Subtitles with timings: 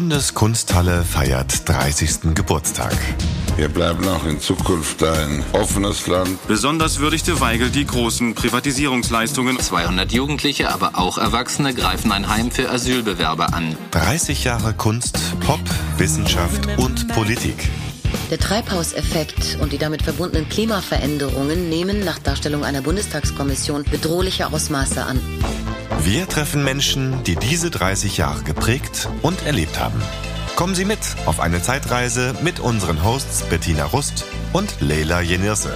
[0.00, 2.34] Bundeskunsthalle feiert 30.
[2.34, 2.96] Geburtstag.
[3.58, 6.38] Wir bleiben auch in Zukunft ein offenes Land.
[6.48, 9.60] Besonders würdigte Weigel die großen Privatisierungsleistungen.
[9.60, 13.76] 200 Jugendliche, aber auch Erwachsene greifen ein Heim für Asylbewerber an.
[13.90, 15.60] 30 Jahre Kunst, Pop,
[15.98, 17.68] Wissenschaft und Politik.
[18.30, 25.20] Der Treibhauseffekt und die damit verbundenen Klimaveränderungen nehmen nach Darstellung einer Bundestagskommission bedrohliche Ausmaße an.
[25.98, 30.00] Wir treffen Menschen, die diese 30 Jahre geprägt und erlebt haben.
[30.56, 35.74] Kommen Sie mit auf eine Zeitreise mit unseren Hosts Bettina Rust und Leila Jenirse.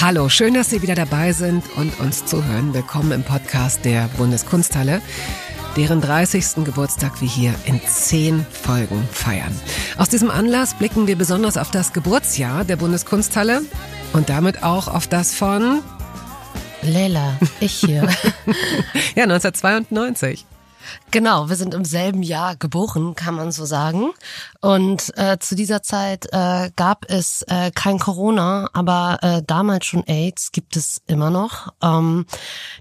[0.00, 2.72] Hallo, schön, dass Sie wieder dabei sind und uns zuhören.
[2.74, 5.00] Willkommen im Podcast der Bundeskunsthalle,
[5.76, 6.64] deren 30.
[6.64, 9.58] Geburtstag wir hier in zehn Folgen feiern.
[9.96, 13.62] Aus diesem Anlass blicken wir besonders auf das Geburtsjahr der Bundeskunsthalle
[14.12, 15.82] und damit auch auf das von
[16.82, 18.02] Leila, ich hier.
[19.14, 20.46] ja, 1992.
[21.10, 24.10] Genau, wir sind im selben Jahr geboren, kann man so sagen.
[24.60, 30.04] Und äh, zu dieser Zeit äh, gab es äh, kein Corona, aber äh, damals schon
[30.06, 31.72] AIDS gibt es immer noch.
[31.82, 32.26] Ähm,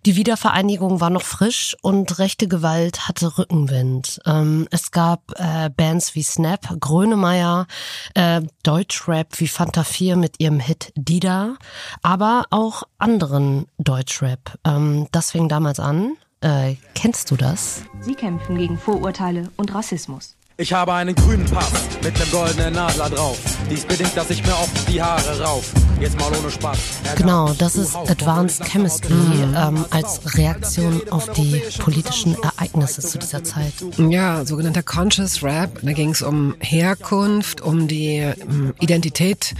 [0.05, 4.19] die Wiedervereinigung war noch frisch und rechte Gewalt hatte Rückenwind.
[4.25, 7.67] Ähm, es gab äh, Bands wie Snap, Grönemeyer,
[8.13, 11.55] äh, Deutschrap wie Fanta 4 mit ihrem Hit Dida,
[12.01, 14.57] aber auch anderen Deutschrap.
[14.65, 16.17] Ähm, das fing damals an.
[16.41, 17.81] Äh, kennst du das?
[17.99, 20.35] Sie kämpfen gegen Vorurteile und Rassismus.
[20.59, 21.71] Ich habe einen grünen Pass
[22.03, 23.37] mit einem goldenen Nadler drauf.
[23.69, 25.71] Dies bedingt, dass ich mir oft die Haare rauf.
[25.99, 26.79] Jetzt mal ohne Spaß.
[27.15, 29.13] Genau, das ist Advanced Chemistry
[29.55, 33.73] ähm, als Reaktion auf die politischen Ereignisse zu dieser Zeit.
[33.97, 35.79] Ja, sogenannter Conscious Rap.
[35.81, 39.53] Da ging es um Herkunft, um die um Identität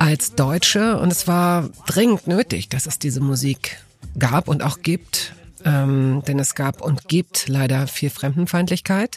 [0.00, 0.98] als Deutsche.
[0.98, 3.78] Und es war dringend nötig, dass es diese Musik
[4.18, 5.32] gab und auch gibt
[5.64, 9.16] ähm, denn es gab und gibt leider viel Fremdenfeindlichkeit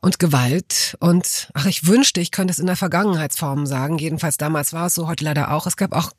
[0.00, 0.96] und Gewalt.
[1.00, 3.98] Und ach, ich wünschte, ich könnte es in der Vergangenheitsform sagen.
[3.98, 5.66] Jedenfalls damals war es so, heute leider auch.
[5.66, 6.12] Es gab auch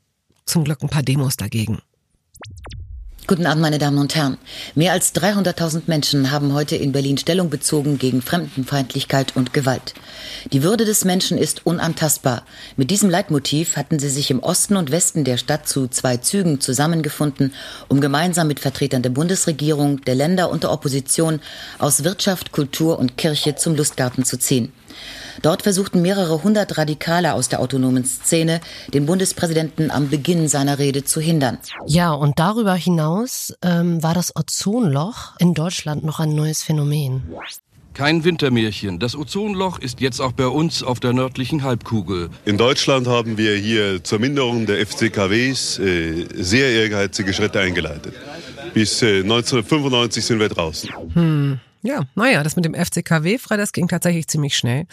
[0.44, 1.80] zum Glück ein paar Demos dagegen.
[3.28, 4.36] Guten Abend, meine Damen und Herren.
[4.74, 9.94] Mehr als 300.000 Menschen haben heute in Berlin Stellung bezogen gegen Fremdenfeindlichkeit und Gewalt.
[10.52, 12.42] Die Würde des Menschen ist unantastbar.
[12.76, 16.60] Mit diesem Leitmotiv hatten sie sich im Osten und Westen der Stadt zu zwei Zügen
[16.60, 17.54] zusammengefunden,
[17.86, 21.40] um gemeinsam mit Vertretern der Bundesregierung, der Länder und der Opposition
[21.78, 24.72] aus Wirtschaft, Kultur und Kirche zum Lustgarten zu ziehen.
[25.40, 28.60] Dort versuchten mehrere hundert Radikale aus der autonomen Szene,
[28.92, 31.58] den Bundespräsidenten am Beginn seiner Rede zu hindern.
[31.86, 37.22] Ja, und darüber hinaus ähm, war das Ozonloch in Deutschland noch ein neues Phänomen.
[37.94, 38.98] Kein Wintermärchen.
[38.98, 42.30] Das Ozonloch ist jetzt auch bei uns auf der nördlichen Halbkugel.
[42.46, 48.14] In Deutschland haben wir hier zur Minderung der FCKWs äh, sehr ehrgeizige Schritte eingeleitet.
[48.72, 50.90] Bis äh, 1995 sind wir draußen.
[51.12, 51.60] Hm.
[51.82, 54.86] Ja, naja, das mit dem FCKW frei, das ging tatsächlich ziemlich schnell.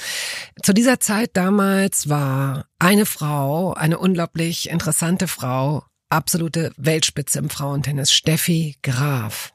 [0.64, 8.12] Zu dieser Zeit damals war eine Frau, eine unglaublich interessante Frau, absolute Weltspitze im Frauentennis,
[8.12, 9.54] Steffi Graf.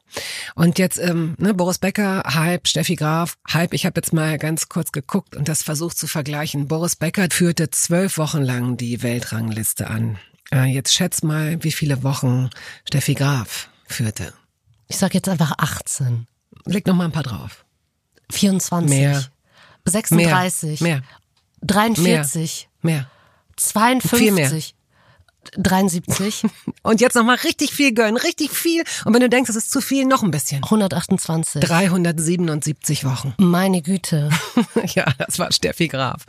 [0.55, 3.73] Und jetzt, ähm, ne, Boris Becker, Hype, Steffi Graf, Hype.
[3.73, 6.69] Ich habe jetzt mal ganz kurz geguckt und das versucht zu vergleichen.
[6.69, 10.17] Boris Becker führte zwölf Wochen lang die Weltrangliste an.
[10.53, 12.49] Äh, jetzt schätz mal, wie viele Wochen
[12.87, 14.33] Steffi Graf führte.
[14.87, 16.27] Ich sag jetzt einfach 18.
[16.65, 17.65] Leg noch mal ein paar drauf.
[18.31, 18.89] 24.
[18.89, 19.23] Mehr.
[19.85, 20.81] 36.
[20.81, 21.01] Mehr.
[21.61, 22.69] 43.
[22.81, 22.93] Mehr.
[22.93, 23.09] mehr.
[23.55, 24.19] 52.
[24.19, 24.51] Viel mehr.
[25.57, 26.43] 73.
[26.81, 28.83] Und jetzt noch mal richtig viel gönnen, richtig viel.
[29.05, 30.63] Und wenn du denkst, das ist zu viel, noch ein bisschen.
[30.63, 31.61] 128.
[31.61, 33.33] 377 Wochen.
[33.37, 34.29] Meine Güte.
[34.95, 36.25] ja, das war Steffi Graf.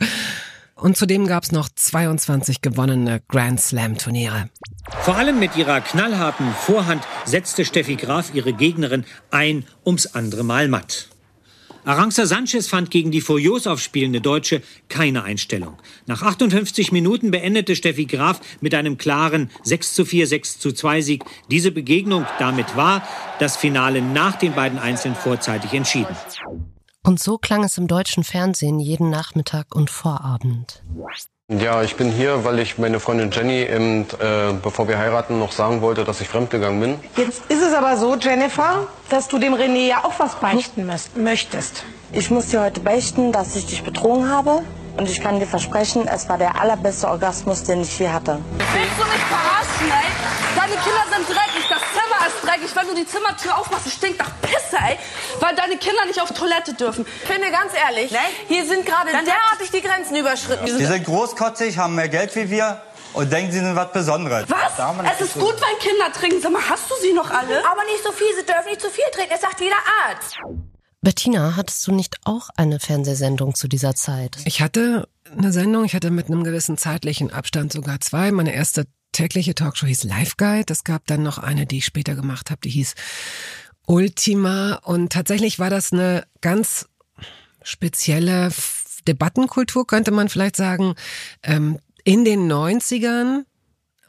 [0.77, 4.49] Und zudem gab's noch 22 gewonnene Grand Slam Turniere.
[5.01, 10.67] Vor allem mit ihrer knallharten Vorhand setzte Steffi Graf ihre Gegnerin ein ums andere Mal
[10.67, 11.09] matt.
[11.83, 15.77] Aranxa Sanchez fand gegen die furios aufspielende Deutsche keine Einstellung.
[16.05, 21.01] Nach 58 Minuten beendete Steffi Graf mit einem klaren 6 zu 4, 6 zu 2
[21.01, 22.25] Sieg diese Begegnung.
[22.39, 23.07] Damit war
[23.39, 26.15] das Finale nach den beiden Einzeln vorzeitig entschieden.
[27.07, 30.83] Und so klang es im deutschen Fernsehen jeden Nachmittag und Vorabend.
[31.47, 35.53] Ja, ich bin hier, weil ich meine Freundin Jenny, eben, äh, bevor wir heiraten, noch
[35.53, 36.99] sagen wollte, dass ich fremdgegangen bin.
[37.15, 41.85] Jetzt ist es aber so, Jennifer, dass du dem René ja auch was beichten möchtest.
[42.11, 44.63] Ich muss dir heute beichten, dass ich dich betrogen habe.
[44.97, 48.39] Und ich kann dir versprechen, es war der allerbeste Orgasmus, den ich je hatte.
[48.57, 50.57] Willst du mich verarschen, ey?
[50.57, 51.56] Deine Kinder sind dreckig,
[52.57, 52.75] dreckig.
[52.75, 54.97] Wenn du die Zimmertür aufmachst, es stinkt nach Pisse, ey.
[55.39, 57.05] Weil deine Kinder nicht auf Toilette dürfen.
[57.23, 58.17] Ich bin mir ganz ehrlich, nee?
[58.47, 60.65] hier sind gerade derartig die Grenzen überschritten.
[60.65, 62.81] Die sind großkotzig, haben mehr Geld wie wir
[63.13, 64.45] und denken, sie sind was Besonderes.
[64.47, 65.13] Was?
[65.13, 66.41] Es ist gut, wenn Kinder trinken.
[66.41, 67.65] Sag mal, hast du sie noch alle?
[67.65, 69.75] Aber nicht so viel, sie dürfen nicht zu viel trinken, das sagt jeder
[70.07, 70.37] Arzt.
[71.01, 74.37] Bettina, hattest du nicht auch eine Fernsehsendung zu dieser Zeit?
[74.45, 78.31] Ich hatte eine Sendung, ich hatte mit einem gewissen zeitlichen Abstand sogar zwei.
[78.31, 78.85] Meine erste
[79.17, 80.71] tägliche Talkshow hieß Live Guide.
[80.71, 82.93] Es gab dann noch eine, die ich später gemacht habe, die hieß
[83.87, 84.75] Ultima.
[84.83, 86.87] Und tatsächlich war das eine ganz
[87.63, 88.51] spezielle
[89.07, 90.93] Debattenkultur, könnte man vielleicht sagen.
[91.41, 93.45] Ähm, in den 90ern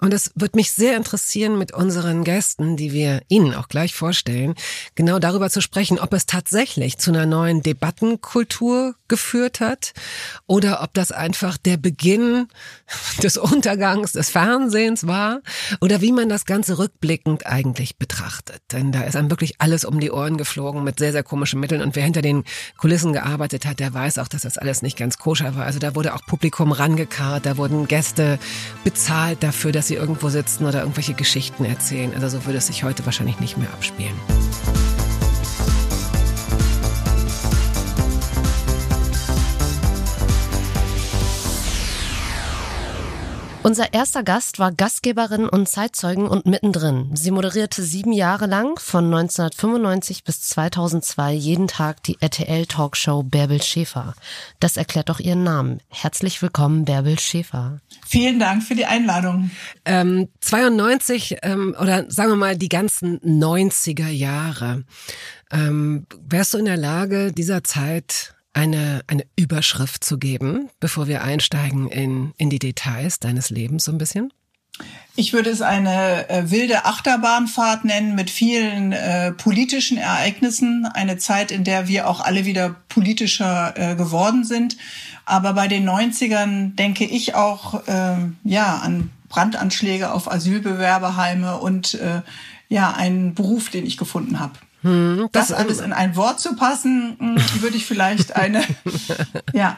[0.01, 4.55] und es wird mich sehr interessieren, mit unseren Gästen, die wir Ihnen auch gleich vorstellen,
[4.95, 9.95] genau darüber zu sprechen, ob es tatsächlich zu einer neuen Debattenkultur geführt hat
[10.47, 12.47] oder ob das einfach der Beginn
[13.23, 15.41] des Untergangs des Fernsehens war
[15.81, 18.63] oder wie man das Ganze rückblickend eigentlich betrachtet.
[18.73, 21.81] Denn da ist einem wirklich alles um die Ohren geflogen mit sehr, sehr komischen Mitteln
[21.83, 22.45] und wer hinter den
[22.77, 25.65] Kulissen gearbeitet hat, der weiß auch, dass das alles nicht ganz koscher war.
[25.65, 28.39] Also da wurde auch Publikum rangekarrt, da wurden Gäste
[28.85, 32.15] bezahlt dafür, dass sie irgendwo sitzen oder irgendwelche Geschichten erzählen.
[32.15, 34.15] Also so würde es sich heute wahrscheinlich nicht mehr abspielen.
[43.69, 47.11] Unser erster Gast war Gastgeberin und Zeitzeugen und mittendrin.
[47.15, 54.15] Sie moderierte sieben Jahre lang von 1995 bis 2002 jeden Tag die RTL-Talkshow Bärbel Schäfer.
[54.59, 55.83] Das erklärt doch ihren Namen.
[55.91, 57.81] Herzlich willkommen, Bärbel Schäfer.
[58.07, 59.51] Vielen Dank für die Einladung.
[59.85, 64.85] Ähm, 92 ähm, oder sagen wir mal die ganzen 90er Jahre.
[65.51, 71.23] Ähm, wärst du in der Lage, dieser Zeit eine, eine Überschrift zu geben, bevor wir
[71.23, 74.33] einsteigen in, in die Details deines Lebens so ein bisschen?
[75.15, 80.87] Ich würde es eine äh, wilde Achterbahnfahrt nennen mit vielen äh, politischen Ereignissen.
[80.87, 84.77] Eine Zeit, in der wir auch alle wieder politischer äh, geworden sind.
[85.25, 92.23] Aber bei den 90ern denke ich auch äh, ja an Brandanschläge auf Asylbewerberheime und äh,
[92.69, 94.55] ja einen Beruf, den ich gefunden habe.
[94.83, 98.63] Hm, das, das alles in ein Wort zu passen, hm, würde ich vielleicht eine
[99.53, 99.77] ja,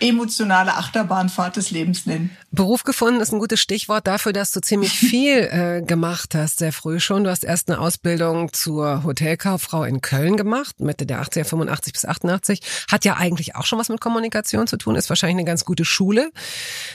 [0.00, 2.30] emotionale Achterbahnfahrt des Lebens nennen.
[2.52, 6.72] Beruf gefunden ist ein gutes Stichwort dafür, dass du ziemlich viel äh, gemacht hast, sehr
[6.72, 7.24] früh schon.
[7.24, 12.04] Du hast erst eine Ausbildung zur Hotelkauffrau in Köln gemacht, Mitte der 80er, 85 bis
[12.04, 12.60] 88.
[12.90, 15.84] Hat ja eigentlich auch schon was mit Kommunikation zu tun, ist wahrscheinlich eine ganz gute
[15.84, 16.30] Schule.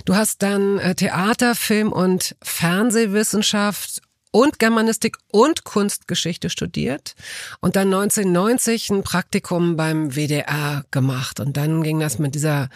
[0.06, 4.02] Du hast dann äh, Theater, Film und Fernsehwissenschaft
[4.36, 7.16] und Germanistik und Kunstgeschichte studiert
[7.62, 11.40] und dann 1990 ein Praktikum beim WDR gemacht.
[11.40, 12.68] Und dann ging das mit dieser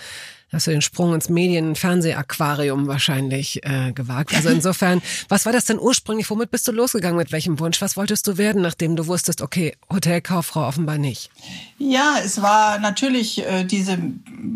[0.51, 4.33] hast du den Sprung ins Medien-, Fernsehaquarium wahrscheinlich äh, gewagt.
[4.35, 6.29] Also insofern, was war das denn ursprünglich?
[6.29, 7.17] Womit bist du losgegangen?
[7.17, 7.81] Mit welchem Wunsch?
[7.81, 11.29] Was wolltest du werden, nachdem du wusstest, okay, Hotelkauffrau offenbar nicht?
[11.77, 13.97] Ja, es war natürlich äh, diese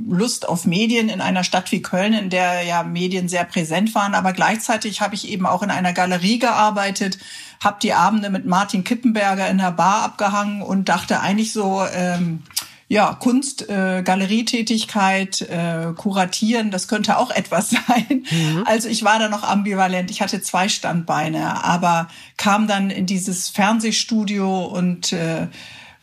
[0.07, 4.15] Lust auf Medien in einer Stadt wie Köln, in der ja Medien sehr präsent waren.
[4.15, 7.17] Aber gleichzeitig habe ich eben auch in einer Galerie gearbeitet,
[7.63, 12.43] habe die Abende mit Martin Kippenberger in der Bar abgehangen und dachte eigentlich so, ähm,
[12.93, 18.27] ja, Kunst, äh, Galerietätigkeit, äh, Kuratieren, das könnte auch etwas sein.
[18.29, 18.63] Mhm.
[18.67, 20.11] Also ich war da noch ambivalent.
[20.11, 22.07] Ich hatte zwei Standbeine, aber
[22.37, 25.47] kam dann in dieses Fernsehstudio und äh,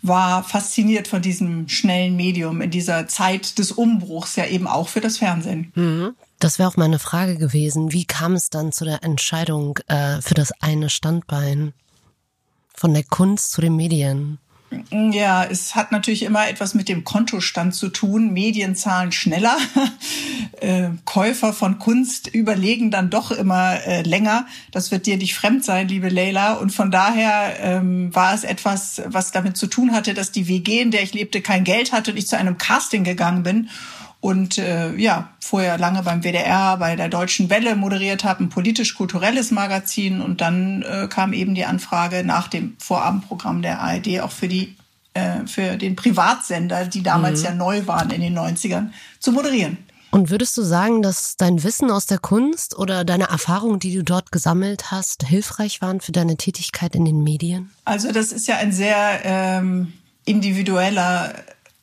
[0.02, 5.00] war fasziniert von diesem schnellen Medium in dieser Zeit des Umbruchs, ja eben auch für
[5.00, 5.70] das Fernsehen.
[5.76, 6.16] Mhm.
[6.40, 7.92] Das wäre auch meine Frage gewesen.
[7.92, 11.72] Wie kam es dann zu der Entscheidung äh, für das eine Standbein?
[12.74, 14.38] Von der Kunst zu den Medien?
[14.90, 18.32] Ja, es hat natürlich immer etwas mit dem Kontostand zu tun.
[18.32, 19.56] Medien zahlen schneller.
[20.60, 24.46] äh, Käufer von Kunst überlegen dann doch immer äh, länger.
[24.70, 26.54] Das wird dir nicht fremd sein, liebe Leila.
[26.54, 30.80] Und von daher ähm, war es etwas, was damit zu tun hatte, dass die WG,
[30.80, 33.70] in der ich lebte, kein Geld hatte und ich zu einem Casting gegangen bin
[34.20, 39.50] und äh, ja, vorher lange beim WDR, bei der Deutschen Welle moderiert habe, ein politisch-kulturelles
[39.50, 44.48] Magazin und dann äh, kam eben die Anfrage nach dem Vorabendprogramm der ARD auch für
[44.48, 44.76] die
[45.14, 47.46] äh, für den Privatsender, die damals mhm.
[47.46, 49.78] ja neu waren in den 90ern, zu moderieren.
[50.12, 54.02] Und würdest du sagen, dass dein Wissen aus der Kunst oder deine Erfahrungen, die du
[54.02, 57.70] dort gesammelt hast, hilfreich waren für deine Tätigkeit in den Medien?
[57.84, 59.92] Also das ist ja ein sehr ähm,
[60.24, 61.32] individueller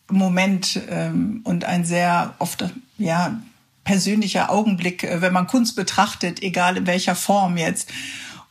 [0.10, 2.66] Moment ähm, und ein sehr oft
[2.98, 3.40] ja
[3.84, 7.90] persönlicher Augenblick, äh, wenn man Kunst betrachtet, egal in welcher Form jetzt.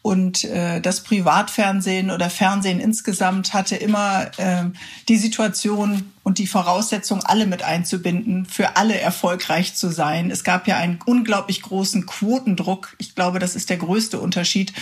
[0.06, 4.66] Und äh, das Privatfernsehen oder Fernsehen insgesamt hatte immer äh,
[5.08, 10.30] die Situation und die Voraussetzung, alle mit einzubinden, für alle erfolgreich zu sein.
[10.30, 12.94] Es gab ja einen unglaublich großen Quotendruck.
[12.98, 14.72] Ich glaube, das ist der größte Unterschied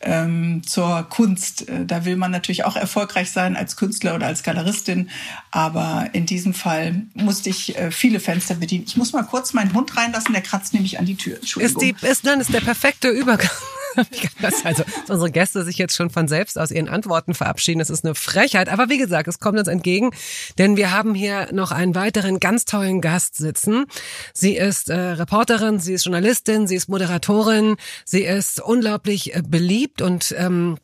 [0.00, 1.68] ähm, zur Kunst.
[1.68, 5.10] Äh, da will man natürlich auch erfolgreich sein als Künstler oder als Galeristin.
[5.52, 8.86] Aber in diesem Fall musste ich äh, viele Fenster bedienen.
[8.88, 11.36] Ich muss mal kurz meinen Hund reinlassen, der kratzt nämlich an die Tür.
[11.36, 11.82] Entschuldigung.
[11.84, 13.48] Ist, die, ist, dann ist der perfekte Übergang.
[14.64, 18.04] also, dass unsere Gäste sich jetzt schon von selbst aus ihren Antworten verabschieden, das ist
[18.04, 18.68] eine Frechheit.
[18.68, 20.10] Aber wie gesagt, es kommt uns entgegen,
[20.58, 23.86] denn wir haben hier noch einen weiteren ganz tollen Gast sitzen.
[24.32, 30.02] Sie ist äh, Reporterin, sie ist Journalistin, sie ist Moderatorin, sie ist unglaublich äh, beliebt
[30.02, 30.78] und ähm,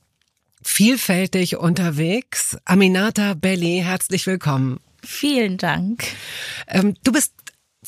[0.63, 2.59] vielfältig unterwegs.
[2.65, 4.81] Aminata Belli, herzlich willkommen.
[5.05, 6.05] Vielen Dank.
[6.67, 7.33] Ähm, du bist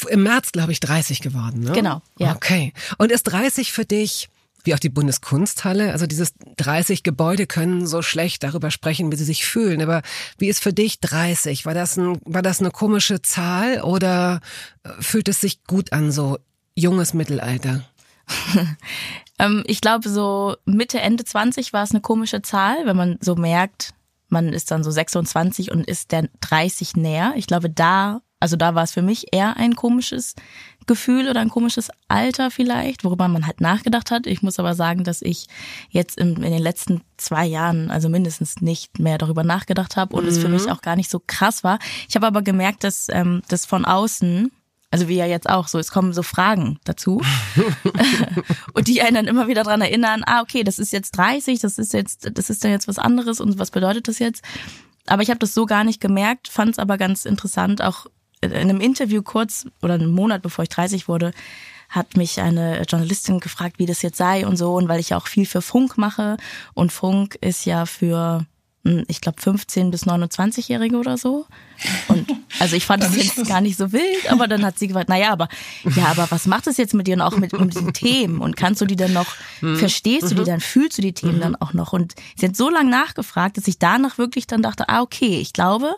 [0.08, 1.72] im März, glaube ich, 30 geworden, ne?
[1.72, 2.34] Genau, ja.
[2.34, 2.72] Okay.
[2.96, 4.29] Und ist 30 für dich
[4.64, 9.24] wie auch die Bundeskunsthalle, also dieses 30 Gebäude können so schlecht darüber sprechen, wie sie
[9.24, 9.82] sich fühlen.
[9.82, 10.02] Aber
[10.38, 11.66] wie ist für dich 30?
[11.66, 14.40] War das ein, war das eine komische Zahl oder
[14.82, 16.38] äh, fühlt es sich gut an, so
[16.74, 17.84] junges Mittelalter?
[19.38, 23.34] ähm, ich glaube, so Mitte, Ende 20 war es eine komische Zahl, wenn man so
[23.36, 23.94] merkt,
[24.28, 27.32] man ist dann so 26 und ist der 30 näher.
[27.36, 30.34] Ich glaube, da also da war es für mich eher ein komisches
[30.86, 34.26] Gefühl oder ein komisches Alter vielleicht, worüber man halt nachgedacht hat.
[34.26, 35.46] Ich muss aber sagen, dass ich
[35.90, 40.24] jetzt in, in den letzten zwei Jahren, also mindestens nicht mehr darüber nachgedacht habe und
[40.24, 40.28] mhm.
[40.30, 40.72] es für mich mhm.
[40.72, 41.78] auch gar nicht so krass war.
[42.08, 44.50] Ich habe aber gemerkt, dass ähm, das von außen
[44.92, 47.22] also wie ja jetzt auch so, es kommen so Fragen dazu
[48.72, 51.78] und die einen dann immer wieder dran erinnern, ah okay, das ist jetzt 30, das
[51.78, 54.42] ist jetzt, das ist dann jetzt was anderes und was bedeutet das jetzt?
[55.06, 58.06] Aber ich habe das so gar nicht gemerkt, fand es aber ganz interessant, auch
[58.40, 61.32] in einem Interview kurz oder einen Monat bevor ich 30 wurde,
[61.88, 64.74] hat mich eine Journalistin gefragt, wie das jetzt sei und so.
[64.74, 66.36] Und weil ich ja auch viel für Funk mache
[66.72, 68.46] und Funk ist ja für,
[68.84, 71.46] hm, ich glaube, 15 bis 29-Jährige oder so.
[72.06, 72.30] Und
[72.60, 75.32] also ich fand das jetzt gar nicht so wild, aber dann hat sie gefragt, naja,
[75.32, 75.48] aber
[75.96, 78.40] ja, aber was macht es jetzt mit dir und auch mit, mit den Themen?
[78.40, 79.76] Und kannst du die dann noch, mhm.
[79.76, 80.46] verstehst du die mhm.
[80.46, 81.40] dann, fühlst du die Themen mhm.
[81.40, 81.92] dann auch noch?
[81.92, 85.52] Und sie hat so lange nachgefragt, dass ich danach wirklich dann dachte, ah, okay, ich
[85.52, 85.96] glaube,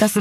[0.00, 0.18] das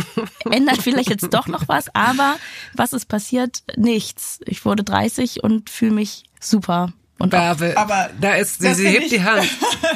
[0.50, 2.38] ändert vielleicht jetzt doch noch was, aber
[2.74, 3.63] was ist passiert?
[3.77, 4.39] Nichts.
[4.46, 6.91] Ich wurde 30 und fühle mich super.
[7.20, 9.48] Und Bärbel, aber da ist sie, sie hebt ich, die Hand.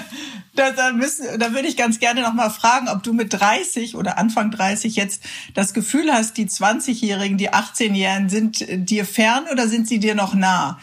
[0.56, 3.96] da, da, müssen, da würde ich ganz gerne noch mal fragen, ob du mit 30
[3.96, 9.68] oder Anfang 30 jetzt das Gefühl hast, die 20-Jährigen, die 18-Jährigen sind dir fern oder
[9.68, 10.80] sind sie dir noch nah?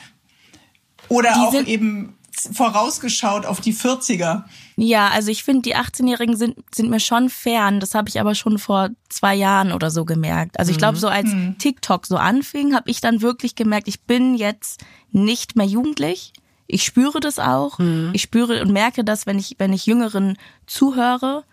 [1.09, 2.15] Oder die auch eben
[2.53, 4.45] vorausgeschaut auf die 40er?
[4.77, 7.79] Ja, also ich finde, die 18-Jährigen sind, sind mir schon fern.
[7.79, 10.59] Das habe ich aber schon vor zwei Jahren oder so gemerkt.
[10.59, 11.01] Also ich glaube, mhm.
[11.01, 11.57] so als mhm.
[11.59, 16.33] TikTok so anfing, habe ich dann wirklich gemerkt, ich bin jetzt nicht mehr jugendlich.
[16.67, 17.79] Ich spüre das auch.
[17.79, 18.11] Mhm.
[18.15, 21.45] Ich spüre und merke das, wenn ich, wenn ich Jüngeren zuhöre,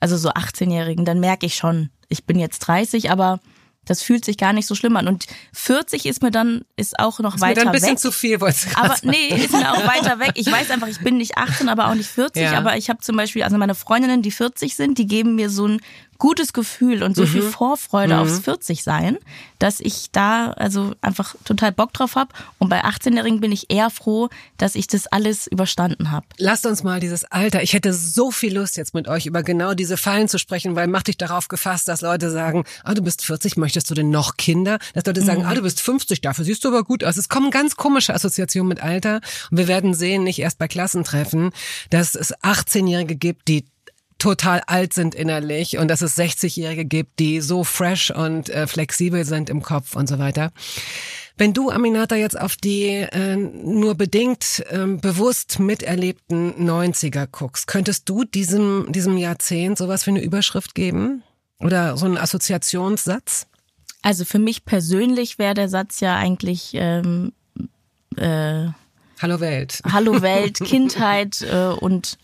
[0.00, 3.40] also so 18-Jährigen, dann merke ich schon, ich bin jetzt 30, aber
[3.84, 5.08] das fühlt sich gar nicht so schlimm an.
[5.08, 7.98] Und 40 ist mir dann, ist auch noch ist weiter mir dann ein bisschen weg.
[7.98, 10.32] zu viel, wollte ich Aber nee, ist mir auch weiter weg.
[10.34, 12.42] Ich weiß einfach, ich bin nicht 18, aber auch nicht 40.
[12.42, 12.58] Ja.
[12.58, 15.68] Aber ich habe zum Beispiel, also meine Freundinnen, die 40 sind, die geben mir so
[15.68, 15.80] ein
[16.24, 17.26] gutes Gefühl und so mhm.
[17.26, 18.20] viel Vorfreude mhm.
[18.20, 19.18] aufs 40 sein,
[19.58, 22.32] dass ich da also einfach total Bock drauf habe.
[22.58, 26.24] Und bei 18-Jährigen bin ich eher froh, dass ich das alles überstanden habe.
[26.38, 27.62] Lasst uns mal dieses Alter.
[27.62, 30.86] Ich hätte so viel Lust jetzt mit euch über genau diese Fallen zu sprechen, weil
[30.86, 34.38] mach dich darauf gefasst, dass Leute sagen, ah, du bist 40, möchtest du denn noch
[34.38, 34.78] Kinder?
[34.94, 35.48] Dass Leute sagen, mhm.
[35.48, 37.18] ah, du bist 50, dafür siehst du aber gut aus.
[37.18, 39.20] Es kommen ganz komische Assoziationen mit Alter.
[39.50, 41.50] Und wir werden sehen, nicht erst bei Klassentreffen,
[41.90, 43.66] dass es 18-Jährige gibt, die
[44.24, 49.26] total alt sind innerlich und dass es 60-Jährige gibt, die so fresh und äh, flexibel
[49.26, 50.50] sind im Kopf und so weiter.
[51.36, 58.08] Wenn du, Aminata, jetzt auf die äh, nur bedingt äh, bewusst miterlebten 90er guckst, könntest
[58.08, 61.22] du diesem, diesem Jahrzehnt sowas wie eine Überschrift geben?
[61.58, 63.46] Oder so einen Assoziationssatz?
[64.00, 67.32] Also für mich persönlich wäre der Satz ja eigentlich ähm,
[68.16, 68.68] äh,
[69.20, 69.82] Hallo Welt.
[69.92, 72.16] Hallo Welt, Kindheit äh, und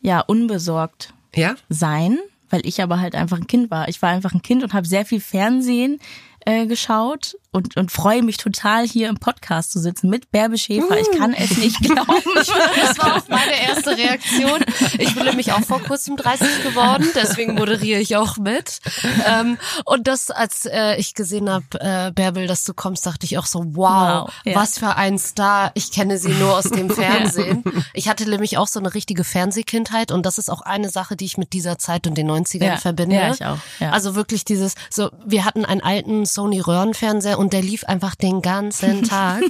[0.00, 1.56] ja, unbesorgt ja?
[1.68, 2.18] sein,
[2.50, 3.88] weil ich aber halt einfach ein Kind war.
[3.88, 5.98] Ich war einfach ein Kind und habe sehr viel Fernsehen
[6.44, 10.98] äh, geschaut und, und freue mich total, hier im Podcast zu sitzen mit Bärbe Schäfer.
[10.98, 12.22] Ich kann es nicht glauben.
[12.34, 14.64] das war auch meine erste Reaktion.
[14.98, 18.80] Ich bin nämlich auch vor kurzem 30 geworden, deswegen moderiere ich auch mit.
[19.26, 23.36] Ähm, und das, als äh, ich gesehen habe, äh, Bärbel, dass du kommst, dachte ich
[23.36, 24.54] auch so, wow, wow ja.
[24.54, 25.72] was für ein Star.
[25.74, 27.64] Ich kenne sie nur aus dem Fernsehen.
[27.92, 31.26] Ich hatte nämlich auch so eine richtige Fernsehkindheit und das ist auch eine Sache, die
[31.26, 32.76] ich mit dieser Zeit und den 90ern ja.
[32.78, 33.16] verbinde.
[33.16, 33.58] Ja, ich auch.
[33.78, 33.90] Ja.
[33.90, 38.40] Also wirklich dieses, so, wir hatten einen alten Sony Röhrenfernseher und der lief einfach den
[38.40, 39.42] ganzen Tag.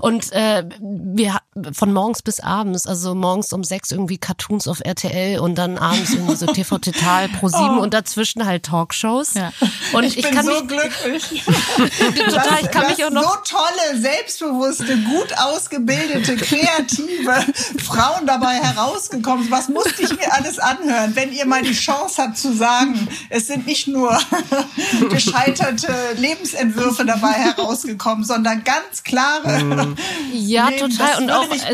[0.00, 1.38] und äh, wir
[1.72, 6.12] von morgens bis abends, also morgens um sechs irgendwie Cartoons auf RTL und dann abends
[6.12, 7.82] irgendwie so TV Total Pro 7 oh.
[7.82, 9.34] und dazwischen halt Talkshows.
[9.34, 9.52] Ja.
[9.92, 11.44] Und ich, ich bin kann so mich, glücklich.
[12.28, 17.46] total, ich kann mich auch noch so tolle, selbstbewusste, gut ausgebildete, kreative
[17.82, 19.50] Frauen dabei herausgekommen.
[19.50, 23.46] Was musste ich mir alles anhören, wenn ihr mal die Chance habt zu sagen, es
[23.46, 24.18] sind nicht nur
[25.08, 29.94] gescheiterte Lebensentwürfe dabei herausgekommen, sondern ganz klare.
[30.32, 31.22] Ja, total.
[31.22, 31.64] Und auch, es,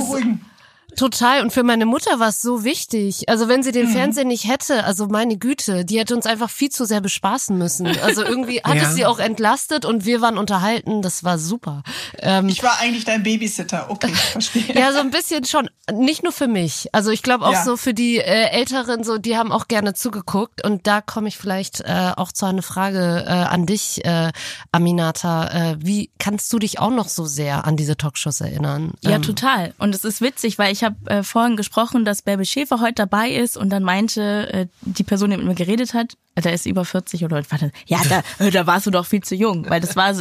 [0.97, 1.41] Total.
[1.43, 3.29] Und für meine Mutter war es so wichtig.
[3.29, 3.93] Also wenn sie den Mhm.
[3.93, 7.87] Fernsehen nicht hätte, also meine Güte, die hätte uns einfach viel zu sehr bespaßen müssen.
[8.03, 8.83] Also irgendwie hat Ja.
[8.83, 11.03] es sie auch entlastet und wir waren unterhalten.
[11.03, 11.83] Das war super.
[12.19, 13.87] Ähm, Ich war eigentlich dein Babysitter.
[13.91, 14.65] Okay, verstehe.
[14.75, 15.69] ja, so ein bisschen schon.
[15.93, 16.89] Nicht nur für mich.
[16.93, 17.65] Also ich glaube auch Ja.
[17.65, 20.65] so für die äh, Älteren, so die haben auch gerne zugeguckt.
[20.65, 24.31] Und da komme ich vielleicht äh, auch zu einer Frage äh, an dich, äh,
[24.73, 25.49] Aminata.
[25.73, 28.93] Äh, wie kannst du dich auch noch so sehr an diese Talkshows erinnern?
[29.01, 29.75] Ja, Ähm, total.
[29.79, 33.31] Und es ist witzig, weil ich habe äh, vorhin gesprochen, dass Bärbel Schäfer heute dabei
[33.31, 36.67] ist und dann meinte äh, die Person, die mit mir geredet hat, äh, der ist
[36.67, 39.81] über 40 oder warte, ja, da, äh, da warst du doch viel zu jung, weil
[39.81, 40.15] das war,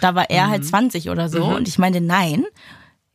[0.00, 1.54] da war er halt 20 oder so Mhm.
[1.54, 2.44] und ich meinte, nein,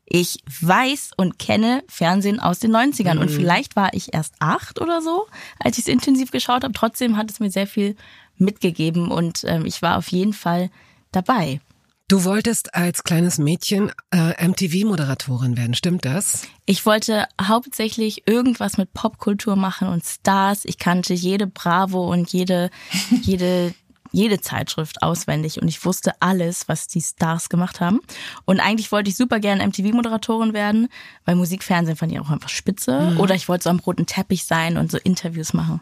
[0.08, 3.36] ich weiß und kenne Fernsehen aus den 90ern und Mhm.
[3.36, 5.26] vielleicht war ich erst acht oder so,
[5.60, 6.74] als ich es intensiv geschaut habe.
[6.74, 7.96] Trotzdem hat es mir sehr viel
[8.38, 10.70] mitgegeben und ähm, ich war auf jeden Fall
[11.12, 11.60] dabei.
[12.08, 16.44] Du wolltest als kleines Mädchen äh, MTV-Moderatorin werden, stimmt das?
[16.68, 20.66] Ich wollte hauptsächlich irgendwas mit Popkultur machen und Stars.
[20.66, 22.70] Ich kannte jede Bravo und jede,
[23.24, 23.74] jede,
[24.12, 28.02] jede Zeitschrift auswendig und ich wusste alles, was die Stars gemacht haben.
[28.46, 30.90] Und eigentlich wollte ich super gerne MTV-Moderatorin werden,
[31.26, 33.00] weil Musikfernsehen fand ich auch einfach spitze.
[33.00, 33.20] Mhm.
[33.20, 35.82] Oder ich wollte so am roten Teppich sein und so Interviews machen.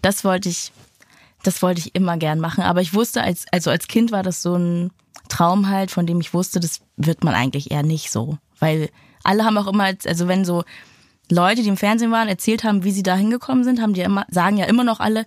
[0.00, 0.72] Das wollte ich,
[1.42, 2.64] das wollte ich immer gern machen.
[2.64, 4.92] Aber ich wusste, als, also als Kind war das so ein
[5.28, 8.38] Traum halt, von dem ich wusste, das wird man eigentlich eher nicht so.
[8.58, 8.90] Weil
[9.24, 10.64] alle haben auch immer, als- also wenn so
[11.30, 14.24] Leute, die im Fernsehen waren, erzählt haben, wie sie da hingekommen sind, haben die immer,
[14.30, 15.24] sagen ja immer noch alle,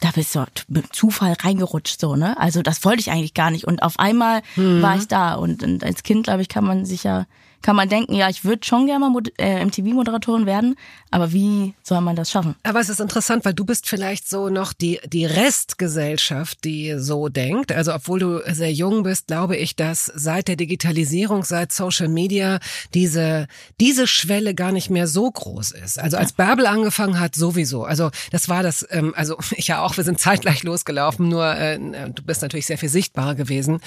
[0.00, 2.36] da bist du mit Zufall reingerutscht, so, ne?
[2.38, 3.66] Also das wollte ich eigentlich gar nicht.
[3.66, 4.82] Und auf einmal Mhm.
[4.82, 5.34] war ich da.
[5.34, 7.26] Und, und als Kind, glaube ich, kann man sich ja,
[7.62, 10.76] kann man denken, ja, ich würde schon gerne mal äh, MTV-Moderatorin werden,
[11.10, 12.56] aber wie soll man das schaffen?
[12.62, 17.28] Aber es ist interessant, weil du bist vielleicht so noch die, die Restgesellschaft, die so
[17.28, 17.72] denkt.
[17.72, 22.58] Also obwohl du sehr jung bist, glaube ich, dass seit der Digitalisierung, seit Social Media
[22.94, 23.46] diese,
[23.80, 25.98] diese Schwelle gar nicht mehr so groß ist.
[25.98, 27.84] Also als Bärbel angefangen hat, sowieso.
[27.84, 31.78] Also das war das, ähm, also ich ja auch, wir sind zeitgleich losgelaufen, nur äh,
[31.78, 33.80] du bist natürlich sehr viel sichtbarer gewesen.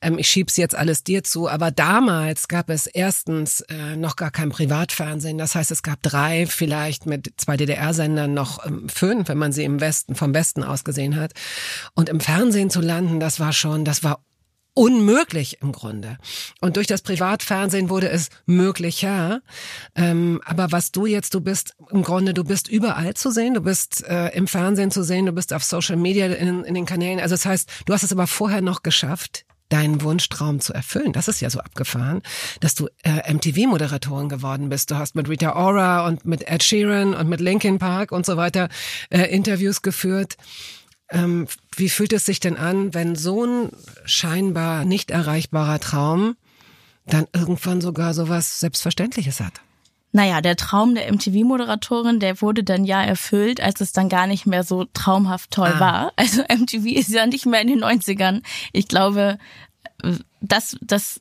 [0.00, 4.30] Ähm, ich schieb's jetzt alles dir zu, aber damals gab es erstens äh, noch gar
[4.30, 5.36] kein Privatfernsehen.
[5.36, 9.64] Das heißt, es gab drei, vielleicht mit zwei DDR-Sendern noch ähm, fünf, wenn man sie
[9.64, 11.32] im Westen, vom Westen aus gesehen hat.
[11.94, 14.24] Und im Fernsehen zu landen, das war schon, das war
[14.74, 16.18] unmöglich im Grunde.
[16.60, 19.42] Und durch das Privatfernsehen wurde es möglicher.
[19.96, 23.60] Ähm, aber was du jetzt, du bist im Grunde, du bist überall zu sehen, du
[23.60, 27.18] bist äh, im Fernsehen zu sehen, du bist auf Social Media in, in den Kanälen.
[27.18, 31.12] Also das heißt, du hast es aber vorher noch geschafft, deinen Wunschtraum zu erfüllen.
[31.12, 32.22] Das ist ja so abgefahren,
[32.60, 34.90] dass du äh, MTV-Moderatorin geworden bist.
[34.90, 38.36] Du hast mit Rita Ora und mit Ed Sheeran und mit Linkin Park und so
[38.36, 38.68] weiter
[39.08, 40.36] äh, Interviews geführt.
[41.08, 43.70] Ähm, wie fühlt es sich denn an, wenn so ein
[44.04, 46.36] scheinbar nicht erreichbarer Traum
[47.06, 49.60] dann irgendwann sogar sowas Selbstverständliches hat?
[50.12, 54.44] Naja, der Traum der MTV-Moderatorin, der wurde dann ja erfüllt, als es dann gar nicht
[54.46, 55.80] mehr so traumhaft toll Ah.
[55.80, 56.12] war.
[56.16, 58.42] Also MTV ist ja nicht mehr in den 90ern.
[58.72, 59.38] Ich glaube,
[60.40, 61.20] das, das,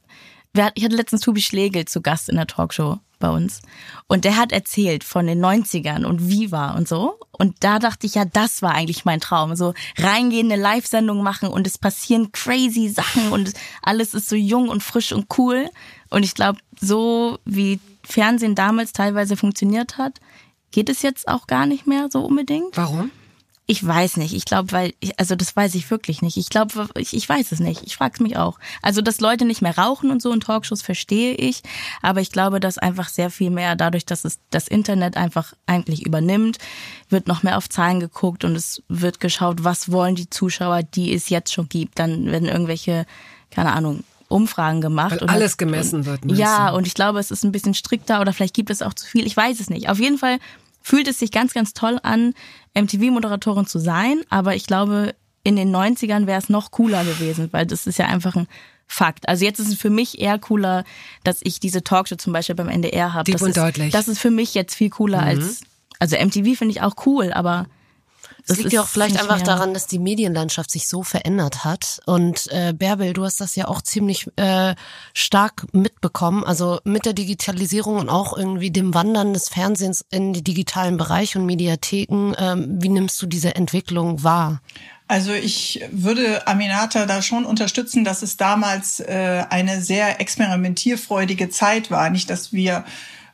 [0.54, 3.62] wer hat- ich hatte letztens Tobi Schlegel zu Gast in der Talkshow bei uns.
[4.08, 7.20] Und der hat erzählt von den 90ern und wie war und so.
[7.32, 9.56] Und da dachte ich, ja, das war eigentlich mein Traum.
[9.56, 14.70] So reingehen, eine Live-Sendung machen und es passieren crazy Sachen und alles ist so jung
[14.70, 15.70] und frisch und cool.
[16.10, 20.20] Und ich glaube, so wie Fernsehen damals teilweise funktioniert hat,
[20.72, 22.76] geht es jetzt auch gar nicht mehr so unbedingt.
[22.76, 23.12] Warum?
[23.72, 24.34] Ich weiß nicht.
[24.34, 26.38] Ich glaube, weil, ich, also das weiß ich wirklich nicht.
[26.38, 27.84] Ich glaube, ich, ich weiß es nicht.
[27.86, 28.58] Ich frage es mich auch.
[28.82, 31.62] Also, dass Leute nicht mehr rauchen und so in Talkshows verstehe ich.
[32.02, 36.04] Aber ich glaube, dass einfach sehr viel mehr dadurch, dass es das Internet einfach eigentlich
[36.04, 36.58] übernimmt,
[37.10, 41.14] wird noch mehr auf Zahlen geguckt und es wird geschaut, was wollen die Zuschauer, die
[41.14, 42.00] es jetzt schon gibt.
[42.00, 43.06] Dann werden irgendwelche,
[43.52, 45.12] keine Ahnung, Umfragen gemacht.
[45.12, 48.22] Weil und alles gemessen wird, meinst Ja, und ich glaube, es ist ein bisschen strikter
[48.22, 49.26] oder vielleicht gibt es auch zu viel.
[49.28, 49.90] Ich weiß es nicht.
[49.90, 50.38] Auf jeden Fall
[50.82, 52.34] fühlt es sich ganz, ganz toll an,
[52.76, 54.22] MTV-Moderatorin zu sein.
[54.30, 55.14] Aber ich glaube,
[55.44, 58.48] in den 90ern wäre es noch cooler gewesen, weil das ist ja einfach ein
[58.92, 59.28] Fakt.
[59.30, 60.84] Also jetzt ist es für mich eher cooler,
[61.24, 63.26] dass ich diese Talkshow zum Beispiel beim NDR habe.
[63.26, 63.92] Deep das und ist, deutlich.
[63.92, 65.28] Das ist für mich jetzt viel cooler Mhm.
[65.28, 65.62] als,
[66.00, 67.68] also MTV finde ich auch cool, aber
[68.48, 72.00] Es liegt ja auch vielleicht einfach mehr- daran, dass die Medienlandschaft sich so verändert hat.
[72.06, 74.76] Und äh, Bärbel, du hast das ja auch ziemlich äh,
[75.14, 76.44] stark mitbekommen.
[76.44, 81.40] Also mit der Digitalisierung und auch irgendwie dem Wandern des Fernsehens in die digitalen Bereiche
[81.40, 82.34] und Mediatheken.
[82.38, 84.62] Ähm, wie nimmst du diese Entwicklung wahr?
[85.08, 91.90] Also ich würde Aminata da schon unterstützen, dass es damals äh, eine sehr experimentierfreudige Zeit
[91.90, 92.12] war.
[92.12, 92.86] Nicht, dass wir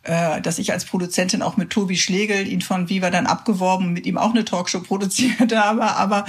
[0.05, 4.05] äh, dass ich als Produzentin auch mit Tobi Schlegel ihn von Viva dann abgeworben, mit
[4.05, 5.95] ihm auch eine Talkshow produziert habe.
[5.95, 6.25] Aber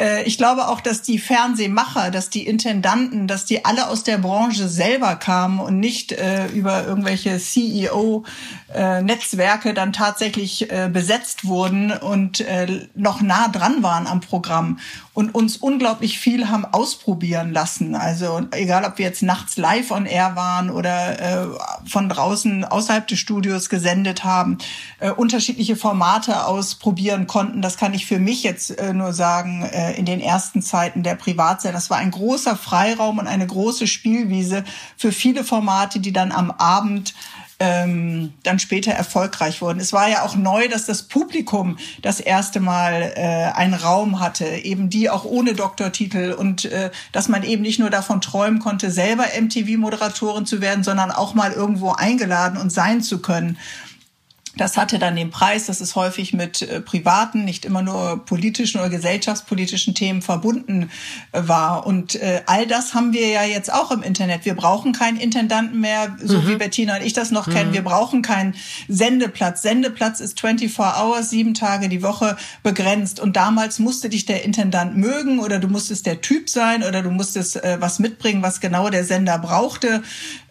[0.00, 4.18] äh, ich glaube auch, dass die Fernsehmacher, dass die Intendanten, dass die alle aus der
[4.18, 11.90] Branche selber kamen und nicht äh, über irgendwelche CEO-Netzwerke äh, dann tatsächlich äh, besetzt wurden
[11.92, 14.78] und äh, noch nah dran waren am Programm
[15.14, 17.94] und uns unglaublich viel haben ausprobieren lassen.
[17.94, 21.46] Also egal, ob wir jetzt nachts live on air waren oder äh,
[21.86, 24.58] von draußen außerhalb des Studios gesendet haben,
[25.00, 27.62] äh, unterschiedliche Formate ausprobieren konnten.
[27.62, 31.14] Das kann ich für mich jetzt äh, nur sagen, äh, in den ersten Zeiten der
[31.14, 31.74] Privatsender.
[31.74, 34.64] Das war ein großer Freiraum und eine große Spielwiese
[34.96, 37.14] für viele Formate, die dann am Abend
[37.64, 39.80] ähm, dann später erfolgreich wurden.
[39.80, 44.44] Es war ja auch neu, dass das Publikum das erste Mal äh, einen Raum hatte,
[44.44, 48.90] eben die auch ohne Doktortitel und äh, dass man eben nicht nur davon träumen konnte,
[48.90, 53.56] selber MTV-Moderatorin zu werden, sondern auch mal irgendwo eingeladen und sein zu können.
[54.56, 58.80] Das hatte dann den Preis, dass es häufig mit äh, privaten, nicht immer nur politischen
[58.80, 60.90] oder gesellschaftspolitischen Themen verbunden
[61.32, 61.86] äh, war.
[61.86, 64.44] Und äh, all das haben wir ja jetzt auch im Internet.
[64.44, 66.48] Wir brauchen keinen Intendanten mehr, so mhm.
[66.48, 67.52] wie Bettina und ich das noch mhm.
[67.52, 67.72] kennen.
[67.72, 68.54] Wir brauchen keinen
[68.88, 69.62] Sendeplatz.
[69.62, 73.18] Sendeplatz ist 24 Hours, sieben Tage die Woche begrenzt.
[73.18, 77.10] Und damals musste dich der Intendant mögen oder du musstest der Typ sein oder du
[77.10, 80.02] musstest was mitbringen, was genau der Sender brauchte.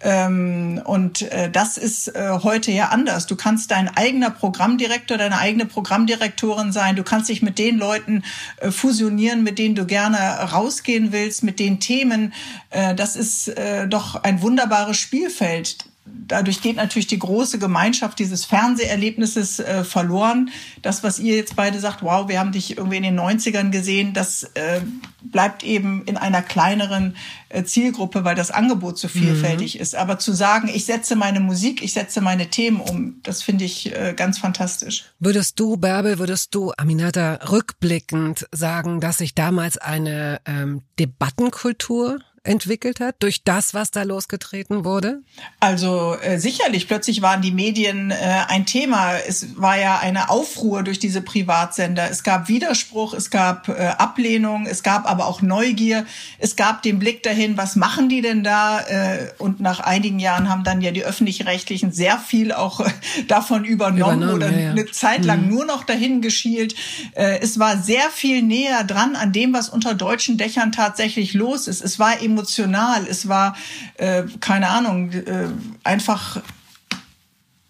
[0.02, 3.28] Ähm, und das ist heute ja anders.
[3.28, 6.96] Du kannst dein eigener Programmdirektor, deine eigene Programmdirektorin sein.
[6.96, 8.24] Du kannst dich mit den Leuten
[8.58, 12.34] äh, fusionieren, mit denen du gerne rausgehen willst, mit den Themen.
[12.70, 18.46] Äh, das ist äh, doch ein wunderbares Spielfeld dadurch geht natürlich die große Gemeinschaft dieses
[18.46, 20.50] Fernseherlebnisses äh, verloren.
[20.82, 24.14] Das, was ihr jetzt beide sagt, wow, wir haben dich irgendwie in den 90ern gesehen,
[24.14, 24.82] das äh,
[25.22, 27.16] bleibt eben in einer kleineren
[27.50, 29.82] äh, Zielgruppe, weil das Angebot so vielfältig mhm.
[29.82, 29.96] ist.
[29.96, 33.94] Aber zu sagen, ich setze meine Musik, ich setze meine Themen um, das finde ich
[33.96, 35.06] äh, ganz fantastisch.
[35.20, 43.00] Würdest du, Bärbel, würdest du, Aminata, rückblickend sagen, dass sich damals eine ähm, Debattenkultur entwickelt
[43.00, 45.22] hat, durch das, was da losgetreten wurde?
[45.60, 48.16] Also äh, sicherlich, plötzlich waren die Medien äh,
[48.48, 49.14] ein Thema.
[49.16, 52.10] Es war ja eine Aufruhr durch diese Privatsender.
[52.12, 56.06] Es gab Widerspruch, es gab äh, Ablehnung, es gab aber auch Neugier.
[56.38, 58.82] Es gab den Blick dahin, was machen die denn da?
[58.82, 62.90] Äh, und nach einigen Jahren haben dann ja die öffentlich-rechtlichen sehr viel auch äh,
[63.28, 64.72] davon übernommen, übernommen oder ja, ja.
[64.72, 65.50] eine Zeit lang mhm.
[65.50, 66.76] nur noch dahin geschielt.
[67.14, 71.68] Äh, es war sehr viel näher dran an dem, was unter deutschen Dächern tatsächlich los
[71.68, 71.82] ist.
[71.82, 73.56] Es war eben emotional, es war,
[73.98, 75.48] äh, keine Ahnung, äh,
[75.84, 76.42] einfach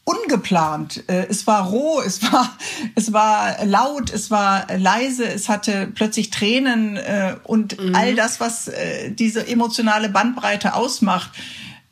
[0.05, 1.03] ungeplant.
[1.07, 2.57] Äh, es war roh, es war,
[2.95, 7.95] es war laut, es war leise, es hatte plötzlich Tränen äh, und mhm.
[7.95, 11.31] all das, was äh, diese emotionale Bandbreite ausmacht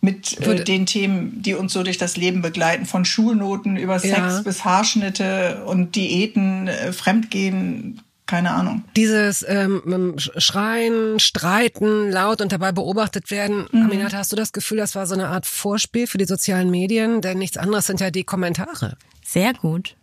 [0.01, 4.17] mit äh, den Themen, die uns so durch das Leben begleiten, von Schulnoten über Sex
[4.17, 4.41] ja.
[4.41, 8.01] bis Haarschnitte und Diäten, Fremdgehen,
[8.32, 8.86] keine Ahnung.
[8.96, 13.67] Dieses ähm, ähm Schreien, Streiten, laut und dabei beobachtet werden.
[13.74, 13.84] Mhm.
[13.84, 17.20] Aminata, hast du das Gefühl, das war so eine Art Vorspiel für die sozialen Medien?
[17.20, 18.96] Denn nichts anderes sind ja die Kommentare.
[19.26, 19.98] Sehr gut.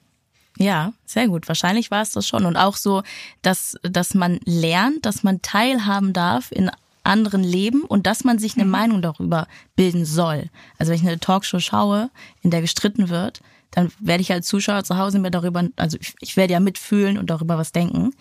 [0.58, 1.48] Ja, sehr gut.
[1.48, 2.44] Wahrscheinlich war es das schon.
[2.44, 3.02] Und auch so,
[3.40, 6.70] dass, dass man lernt, dass man teilhaben darf in
[7.04, 8.70] anderen Leben und dass man sich eine mhm.
[8.70, 10.50] Meinung darüber bilden soll.
[10.76, 12.10] Also wenn ich eine Talkshow schaue,
[12.42, 16.14] in der gestritten wird, dann werde ich als Zuschauer zu Hause mir darüber, also ich,
[16.20, 18.12] ich werde ja mitfühlen und darüber was denken.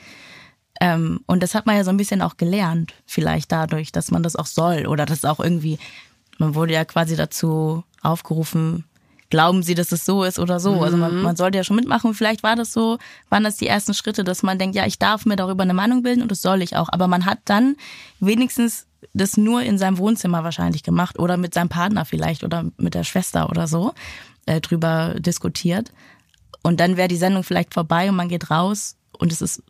[0.79, 4.23] Ähm, und das hat man ja so ein bisschen auch gelernt, vielleicht dadurch, dass man
[4.23, 5.79] das auch soll oder dass auch irgendwie,
[6.37, 8.83] man wurde ja quasi dazu aufgerufen,
[9.29, 10.75] glauben Sie, dass es so ist oder so.
[10.75, 10.83] Mhm.
[10.83, 11.21] Also man, mhm.
[11.23, 12.09] man sollte ja schon mitmachen.
[12.09, 12.97] Und vielleicht war das so,
[13.29, 16.03] waren das die ersten Schritte, dass man denkt, ja, ich darf mir darüber eine Meinung
[16.03, 16.89] bilden und das soll ich auch.
[16.91, 17.75] Aber man hat dann
[18.19, 22.93] wenigstens das nur in seinem Wohnzimmer wahrscheinlich gemacht oder mit seinem Partner vielleicht oder mit
[22.93, 23.93] der Schwester oder so
[24.47, 25.91] äh, drüber diskutiert.
[26.63, 29.61] Und dann wäre die Sendung vielleicht vorbei und man geht raus und es ist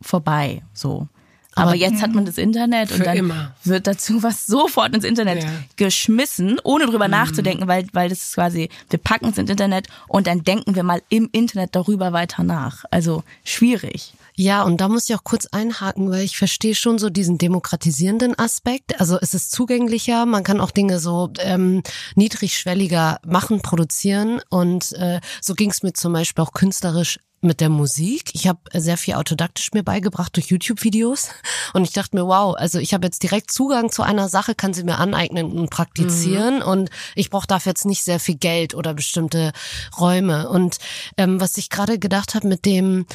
[0.00, 1.08] vorbei, so.
[1.54, 3.54] Aber, Aber jetzt hat man das Internet und dann immer.
[3.64, 5.50] wird dazu was sofort ins Internet ja.
[5.76, 7.12] geschmissen, ohne drüber mhm.
[7.12, 10.82] nachzudenken, weil, weil das ist quasi, wir packen es ins Internet und dann denken wir
[10.82, 12.84] mal im Internet darüber weiter nach.
[12.90, 14.14] Also schwierig.
[14.42, 18.36] Ja, und da muss ich auch kurz einhaken, weil ich verstehe schon so diesen demokratisierenden
[18.36, 18.98] Aspekt.
[19.00, 21.84] Also es ist zugänglicher, man kann auch Dinge so ähm,
[22.16, 24.40] niedrigschwelliger machen, produzieren.
[24.50, 28.30] Und äh, so ging es mir zum Beispiel auch künstlerisch mit der Musik.
[28.34, 31.28] Ich habe sehr viel autodaktisch mir beigebracht durch YouTube-Videos
[31.72, 34.74] und ich dachte mir, wow, also ich habe jetzt direkt Zugang zu einer Sache, kann
[34.74, 36.62] sie mir aneignen und praktizieren mhm.
[36.62, 39.52] und ich brauche dafür jetzt nicht sehr viel Geld oder bestimmte
[39.98, 40.48] Räume.
[40.48, 40.78] Und
[41.16, 43.06] ähm, was ich gerade gedacht habe mit dem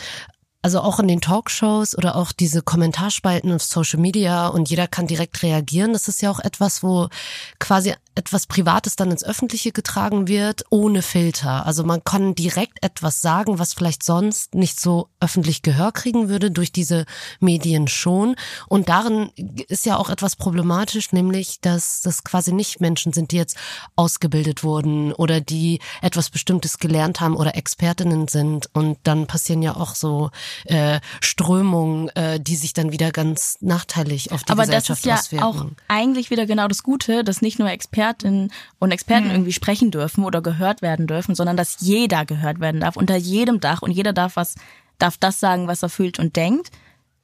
[0.68, 5.08] also auch in den Talkshows oder auch diese Kommentarspalten auf Social Media und jeder kann
[5.08, 5.94] direkt reagieren.
[5.94, 7.08] Das ist ja auch etwas, wo
[7.58, 11.66] quasi etwas Privates dann ins Öffentliche getragen wird, ohne Filter.
[11.66, 16.52] Also man kann direkt etwas sagen, was vielleicht sonst nicht so öffentlich Gehör kriegen würde,
[16.52, 17.06] durch diese
[17.40, 18.36] Medien schon.
[18.68, 19.30] Und darin
[19.70, 23.56] ist ja auch etwas problematisch, nämlich, dass das quasi nicht Menschen sind, die jetzt
[23.96, 28.68] ausgebildet wurden oder die etwas Bestimmtes gelernt haben oder Expertinnen sind.
[28.74, 30.32] Und dann passieren ja auch so
[30.66, 35.32] äh, Strömungen, äh, die sich dann wieder ganz nachteilig auf die Aber Gesellschaft das ist
[35.32, 35.44] ja auswirken.
[35.46, 39.32] auch eigentlich wieder genau das Gute, dass nicht nur Expertinnen und Experten Hm.
[39.32, 43.60] irgendwie sprechen dürfen oder gehört werden dürfen, sondern dass jeder gehört werden darf, unter jedem
[43.60, 44.56] Dach und jeder darf was,
[44.98, 46.72] darf das sagen, was er fühlt und denkt.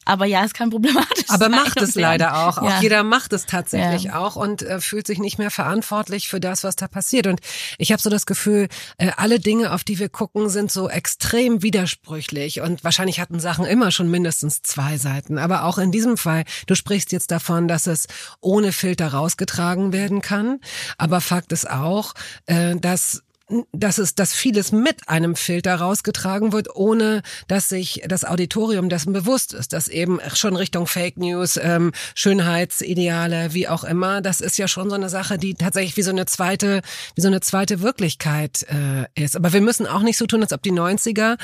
[0.05, 1.51] Aber ja, es kann problematisch Aber sein.
[1.51, 2.57] macht es leider auch.
[2.57, 2.81] Auch Ja.
[2.81, 4.19] jeder macht es tatsächlich Ja.
[4.19, 7.27] auch und äh, fühlt sich nicht mehr verantwortlich für das, was da passiert.
[7.27, 7.39] Und
[7.77, 11.61] ich habe so das Gefühl, äh, alle Dinge, auf die wir gucken, sind so extrem
[11.63, 12.61] widersprüchlich.
[12.61, 15.37] Und wahrscheinlich hatten Sachen immer schon mindestens zwei Seiten.
[15.37, 18.07] Aber auch in diesem Fall, du sprichst jetzt davon, dass es
[18.41, 20.59] ohne Filter rausgetragen werden kann.
[20.97, 22.13] Aber Fakt ist auch,
[22.45, 23.22] äh, dass
[23.71, 29.11] dass es, dass vieles mit einem Filter rausgetragen wird, ohne dass sich das Auditorium dessen
[29.11, 34.57] bewusst ist, dass eben schon Richtung Fake News, ähm, Schönheitsideale, wie auch immer, das ist
[34.57, 36.81] ja schon so eine Sache, die tatsächlich wie so eine zweite,
[37.15, 39.35] wie so eine zweite Wirklichkeit äh, ist.
[39.35, 41.37] Aber wir müssen auch nicht so tun, als ob die 90er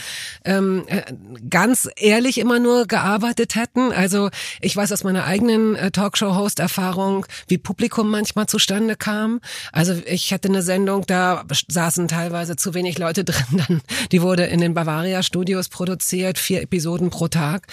[0.46, 1.02] ähm, äh,
[1.50, 3.92] ganz ehrlich immer nur gearbeitet hätten.
[3.92, 4.30] Also
[4.62, 9.42] ich weiß aus meiner eigenen äh, Talkshow-Host-Erfahrung, wie Publikum manchmal zustande kam.
[9.74, 11.44] Also ich hatte eine Sendung, da
[11.90, 13.46] saßen teilweise zu wenig Leute drin.
[13.68, 17.66] Dann, die wurde in den Bavaria Studios produziert, vier Episoden pro Tag.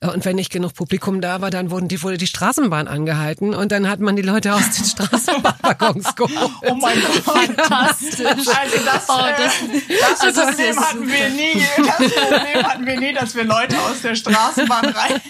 [0.00, 3.52] Äh, Und wenn nicht genug Publikum da war, dann wurden die, wurde die Straßenbahn angehalten
[3.54, 6.50] und dann hat man die Leute aus den Straßenbahnwaggons geholt.
[6.68, 7.34] Oh mein Gott.
[7.34, 8.22] Fantastisch.
[8.48, 9.52] Also das, Oh, äh, das-
[10.00, 11.62] das, also Problem das ist hatten wir nie.
[11.76, 15.20] Das Problem hatten wir nie, dass wir Leute aus der Straßenbahn rein.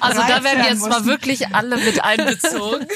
[0.00, 1.06] Also da werden jetzt mal mussten.
[1.06, 2.86] wirklich alle mit einbezogen.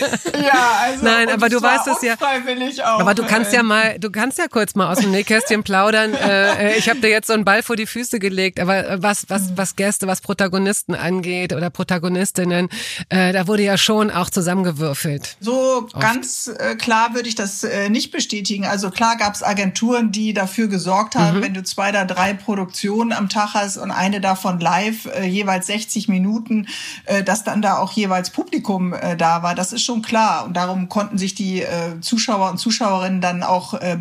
[0.44, 2.14] Ja, also Nein, aber du weißt es ja.
[2.14, 5.62] Auch, Aber du kannst äh, ja mal, du kannst ja kurz mal aus dem Nähkästchen
[5.62, 6.14] plaudern.
[6.14, 9.26] Äh, ich habe dir jetzt so einen Ball vor die Füße gelegt, aber äh, was,
[9.28, 12.68] was, was Gäste, was Protagonisten angeht oder Protagonistinnen,
[13.08, 15.36] äh, da wurde ja schon auch zusammengewürfelt.
[15.40, 18.64] So ganz äh, klar würde ich das äh, nicht bestätigen.
[18.66, 21.42] Also klar gab es Agenturen, die dafür gesorgt haben, Mhm.
[21.42, 25.66] wenn du zwei oder drei Produktionen am Tag hast und eine davon live, äh, jeweils
[25.66, 26.66] 60 Minuten,
[27.04, 29.54] äh, dass dann da auch jeweils Publikum äh, da war.
[29.54, 30.44] Das ist schon klar.
[30.44, 33.96] Und darum konnten sich die äh, Zuschauer und Zuschauerinnen dann auch äh,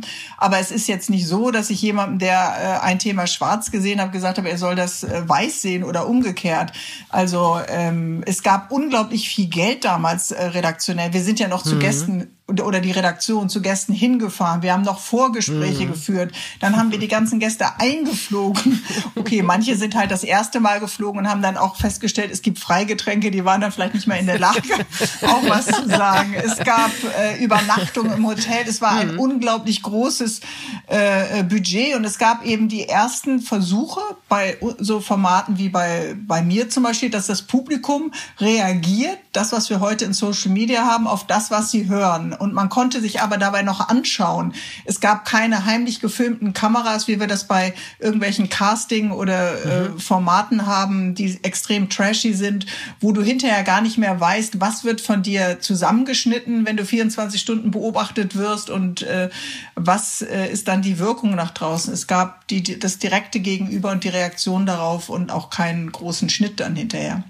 [0.00, 0.12] bewerben.
[0.38, 4.00] Aber es ist jetzt nicht so, dass ich jemandem, der äh, ein Thema schwarz gesehen
[4.00, 6.72] hat, gesagt habe, er soll das äh, weiß sehen oder umgekehrt.
[7.08, 11.12] Also ähm, es gab unglaublich viel Geld damals äh, redaktionell.
[11.12, 11.80] Wir sind ja noch zu Mhm.
[11.80, 14.60] Gästen oder oder die Redaktion zu Gästen hingefahren.
[14.62, 15.92] Wir haben noch Vorgespräche Mhm.
[15.92, 16.34] geführt.
[16.60, 18.82] Dann haben wir die ganzen Gäste eingeflogen.
[19.16, 22.58] Okay, manche sind halt das erste Mal geflogen und haben dann auch festgestellt, es gibt
[22.58, 24.60] Freigetränke, die waren dann vielleicht nicht mehr in der Lage,
[25.22, 26.34] auch was zu sagen.
[26.34, 28.64] Es gab äh, Übernachtung im Hotel.
[28.68, 30.40] Es war ein unglaublich großes
[30.88, 31.94] äh, Budget.
[31.94, 36.82] Und es gab eben die ersten Versuche bei so Formaten wie bei, bei mir zum
[36.82, 41.50] Beispiel, dass das Publikum reagiert, das, was wir heute in Social Media haben, auf das,
[41.50, 42.32] was sie hören.
[42.32, 44.54] Und man konnte sich aber dabei noch anschauen.
[44.84, 50.66] Es gab keine heimlich gefilmten Kameras, wie wir das bei irgendwelchen Casting oder äh, Formaten
[50.66, 52.66] haben, die extrem trashy sind,
[53.00, 57.40] wo du hinterher gar nicht mehr weißt, was wird von dir zusammengeschnitten, wenn du 24
[57.40, 59.30] Stunden beobachtet wirst und äh,
[59.74, 61.92] was äh, ist dann die Wirkung nach draußen.
[61.92, 66.60] Es gab die, das direkte Gegenüber und die Reaktion darauf und auch keinen großen Schnitt
[66.60, 67.24] dann hinterher.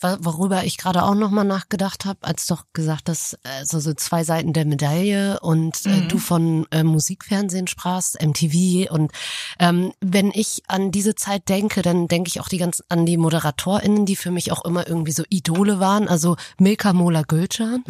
[0.00, 4.24] Worüber ich gerade auch nochmal nachgedacht habe, als du doch gesagt hast, also so zwei
[4.24, 6.08] Seiten der Medaille und äh, Mhm.
[6.08, 9.12] du von äh, Musikfernsehen sprachst, MTV und
[9.58, 13.16] ähm, wenn ich an diese Zeit denke, dann denke ich auch die ganzen an die
[13.16, 17.84] ModeratorInnen, die für mich auch immer irgendwie so Idole waren, also Milka Mola Gülcan.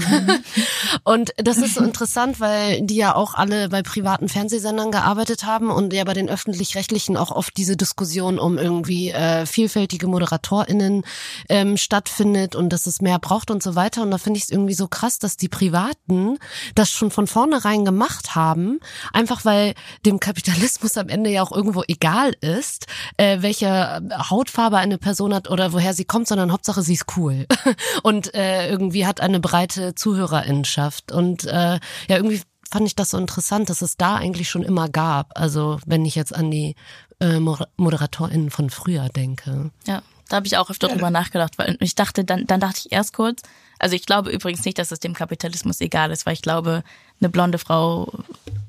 [1.04, 5.70] und das ist so interessant, weil die ja auch alle bei privaten Fernsehsendern gearbeitet haben
[5.70, 11.04] und ja bei den öffentlich-rechtlichen auch oft diese Diskussion um irgendwie äh, vielfältige ModeratorInnen
[11.48, 14.02] ähm, stattfindet und dass es mehr braucht und so weiter.
[14.02, 16.38] Und da finde ich es irgendwie so krass, dass die Privaten
[16.76, 18.78] das schon von vornherein gemacht haben,
[19.12, 19.74] einfach weil
[20.06, 25.50] dem Kapitalismus am Ende ja auch irgendwo egal ist, äh, welche Hautfarbe eine Person hat
[25.50, 27.46] oder woher sie kommt, sondern Hauptsache sie ist cool
[28.04, 31.10] und äh, irgendwie hat eine breite Zuhörerinnenschaft.
[31.10, 34.88] Und äh, ja, irgendwie fand ich das so interessant, dass es da eigentlich schon immer
[34.88, 35.32] gab.
[35.38, 36.76] Also wenn ich jetzt an die
[37.20, 39.72] äh, Moder- ModeratorInnen von früher denke.
[39.86, 42.92] Ja, da habe ich auch öfter drüber nachgedacht, weil ich dachte, dann, dann dachte ich
[42.92, 43.42] erst kurz,
[43.78, 46.82] also ich glaube übrigens nicht, dass es dem Kapitalismus egal ist, weil ich glaube,
[47.20, 48.12] eine blonde Frau,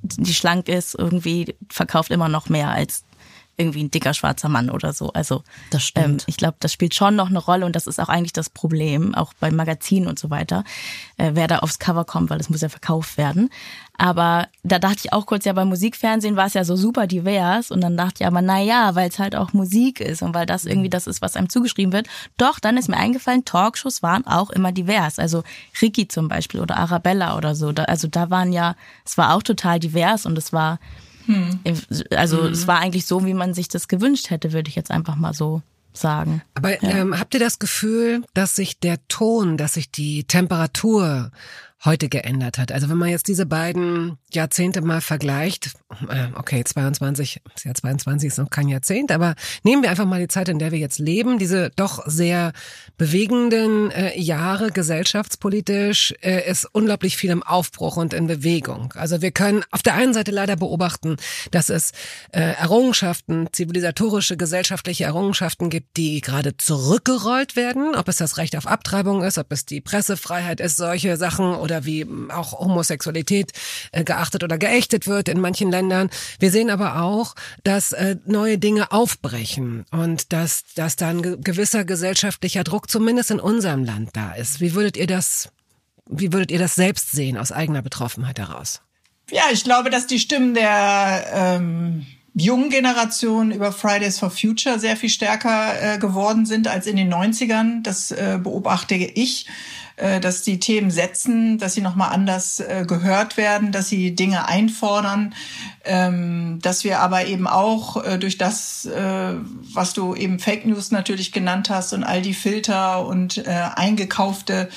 [0.02, 3.04] die schlank ist, irgendwie verkauft immer noch mehr als
[3.60, 5.12] irgendwie ein dicker schwarzer Mann oder so.
[5.14, 6.22] Also das stimmt.
[6.22, 8.50] Ähm, ich glaube, das spielt schon noch eine Rolle und das ist auch eigentlich das
[8.50, 10.64] Problem, auch bei Magazinen und so weiter,
[11.18, 13.50] äh, wer da aufs Cover kommt, weil es muss ja verkauft werden.
[13.98, 17.70] Aber da dachte ich auch kurz, ja, beim Musikfernsehen war es ja so super divers
[17.70, 20.46] und dann dachte ich aber, na ja, weil es halt auch Musik ist und weil
[20.46, 22.08] das irgendwie das ist, was einem zugeschrieben wird.
[22.38, 25.20] Doch, dann ist mir eingefallen, Talkshows waren auch immer divers.
[25.20, 25.44] Also
[25.82, 27.74] Ricky zum Beispiel oder Arabella oder so.
[27.74, 30.80] Da, also da waren ja, es war auch total divers und es war,
[31.30, 31.60] hm.
[32.16, 32.52] also hm.
[32.52, 35.34] es war eigentlich so, wie man sich das gewünscht hätte, würde ich jetzt einfach mal
[35.34, 35.62] so
[35.94, 36.42] sagen.
[36.56, 36.90] Aber ja.
[36.90, 41.32] ähm, habt ihr das Gefühl, dass sich der Ton, dass sich die Temperatur
[41.86, 42.72] heute geändert hat.
[42.72, 45.72] Also wenn man jetzt diese beiden Jahrzehnte mal vergleicht,
[46.10, 50.20] äh, okay, 22, das Jahr 22 ist noch kein Jahrzehnt, aber nehmen wir einfach mal
[50.20, 52.54] die Zeit, in der wir jetzt leben, diese doch sehr
[52.98, 58.94] bewegenden äh, Jahre gesellschaftspolitisch äh, ist unglaublich viel im Aufbruch und in Bewegung.
[58.96, 61.18] Also wir können auf der einen Seite leider beobachten,
[61.52, 61.92] dass es
[62.32, 68.68] äh, Errungenschaften, zivilisatorische, gesellschaftliche Errungenschaften gibt, die gerade zurückgerollt werden, ob es das Recht auf
[68.68, 73.54] Abtreibung ist, ob es die Pressefreiheit ist, solche Sachen oder wie auch Homosexualität
[73.92, 76.10] äh, geachtet oder geächtet wird in manchen Ländern.
[76.40, 82.64] Wir sehen aber auch, dass äh, neue Dinge aufbrechen und dass, dass dann gewisser gesellschaftlicher
[82.66, 84.60] Druck zumindest in unserem Land da ist.
[84.60, 85.50] Wie würdet ihr das,
[86.06, 88.82] wie würdet ihr das selbst sehen aus eigener Betroffenheit heraus?
[89.32, 94.98] Ja, ich glaube, dass die Stimmen der ähm, jungen Generation über Fridays for Future sehr
[94.98, 97.84] viel stärker äh, geworden sind als in den 90ern.
[97.84, 99.46] Das äh, beobachte ich.
[100.00, 104.48] Äh, dass die Themen setzen, dass sie nochmal anders äh, gehört werden, dass sie Dinge
[104.48, 105.36] einfordern,
[105.84, 111.32] ähm, dass wir aber eben auch äh, durch das, was du eben Fake News natürlich
[111.32, 114.70] genannt hast und all die Filter und eingekaufte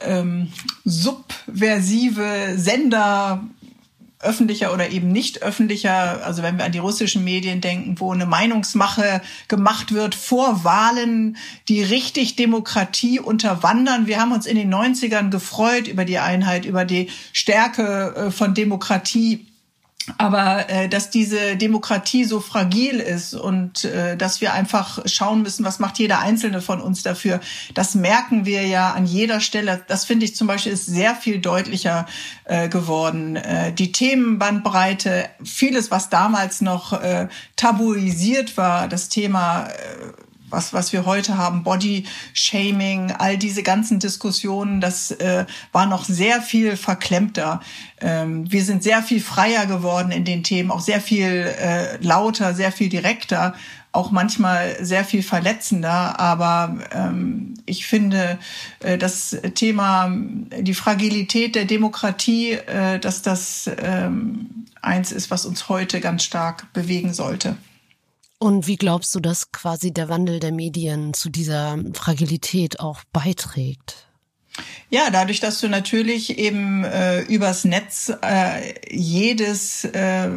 [0.00, 0.52] ähm,
[0.84, 3.44] subversive Sender
[4.20, 8.26] öffentlicher oder eben nicht öffentlicher, also wenn wir an die russischen Medien denken, wo eine
[8.26, 11.36] Meinungsmache gemacht wird vor Wahlen,
[11.68, 14.06] die richtig Demokratie unterwandern.
[14.06, 18.54] Wir haben uns in den 90ern gefreut über die Einheit, über die Stärke äh, von
[18.54, 19.46] Demokratie
[20.18, 25.64] aber äh, dass diese Demokratie so fragil ist und äh, dass wir einfach schauen müssen,
[25.64, 27.40] was macht jeder Einzelne von uns dafür,
[27.74, 29.82] das merken wir ja an jeder Stelle.
[29.88, 32.06] Das finde ich zum Beispiel ist sehr viel deutlicher
[32.44, 33.36] äh, geworden.
[33.36, 39.72] Äh, die Themenbandbreite, vieles, was damals noch äh, tabuisiert war, das Thema äh,
[40.50, 46.04] was, was wir heute haben, Body Shaming, all diese ganzen Diskussionen, das äh, war noch
[46.04, 47.60] sehr viel verklemmter.
[48.00, 52.54] Ähm, wir sind sehr viel freier geworden in den Themen, auch sehr viel äh, lauter,
[52.54, 53.54] sehr viel direkter,
[53.92, 56.20] auch manchmal sehr viel verletzender.
[56.20, 58.38] Aber ähm, ich finde,
[58.80, 65.68] äh, das Thema, die Fragilität der Demokratie, äh, dass das ähm, eins ist, was uns
[65.68, 67.56] heute ganz stark bewegen sollte.
[68.38, 74.06] Und wie glaubst du, dass quasi der Wandel der Medien zu dieser Fragilität auch beiträgt?
[74.88, 80.30] Ja, dadurch, dass du natürlich eben äh, übers Netz äh, jedes äh,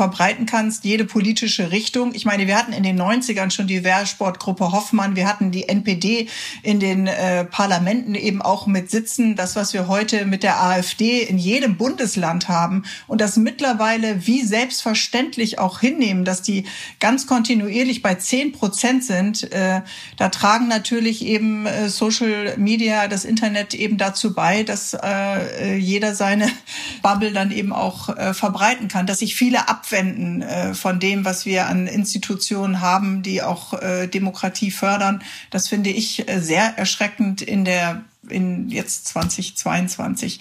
[0.00, 2.14] verbreiten kannst, jede politische Richtung.
[2.14, 6.26] Ich meine, wir hatten in den 90ern schon die Wehrsportgruppe Hoffmann, wir hatten die NPD
[6.62, 11.22] in den äh, Parlamenten eben auch mit Sitzen, das, was wir heute mit der AfD
[11.22, 16.64] in jedem Bundesland haben und das mittlerweile wie selbstverständlich auch hinnehmen, dass die
[16.98, 19.52] ganz kontinuierlich bei 10 Prozent sind.
[19.52, 19.82] Äh,
[20.16, 26.14] da tragen natürlich eben äh, Social Media, das Internet eben dazu bei, dass äh, jeder
[26.14, 26.48] seine
[27.02, 31.24] Bubble dann eben auch äh, verbreiten kann, dass sich viele ab abwenden äh, von dem,
[31.24, 35.22] was wir an Institutionen haben, die auch äh, Demokratie fördern.
[35.50, 40.40] Das finde ich äh, sehr erschreckend in der in jetzt 2022.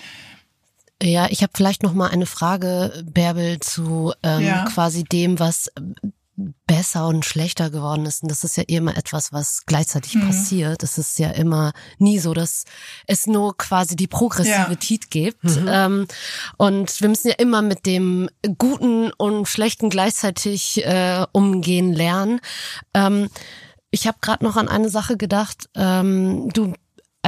[1.01, 4.65] Ja, ich habe vielleicht noch mal eine Frage, Bärbel, zu ähm, ja.
[4.65, 5.71] quasi dem, was
[6.67, 8.23] besser und schlechter geworden ist.
[8.23, 10.27] Und das ist ja immer etwas, was gleichzeitig mhm.
[10.27, 10.83] passiert.
[10.83, 12.65] Es ist ja immer nie so, dass
[13.07, 15.09] es nur quasi die Progressivität ja.
[15.09, 15.43] gibt.
[15.43, 15.67] Mhm.
[15.67, 16.07] Ähm,
[16.57, 22.39] und wir müssen ja immer mit dem Guten und Schlechten gleichzeitig äh, umgehen lernen.
[22.93, 23.29] Ähm,
[23.91, 25.69] ich habe gerade noch an eine Sache gedacht.
[25.75, 26.73] Ähm, du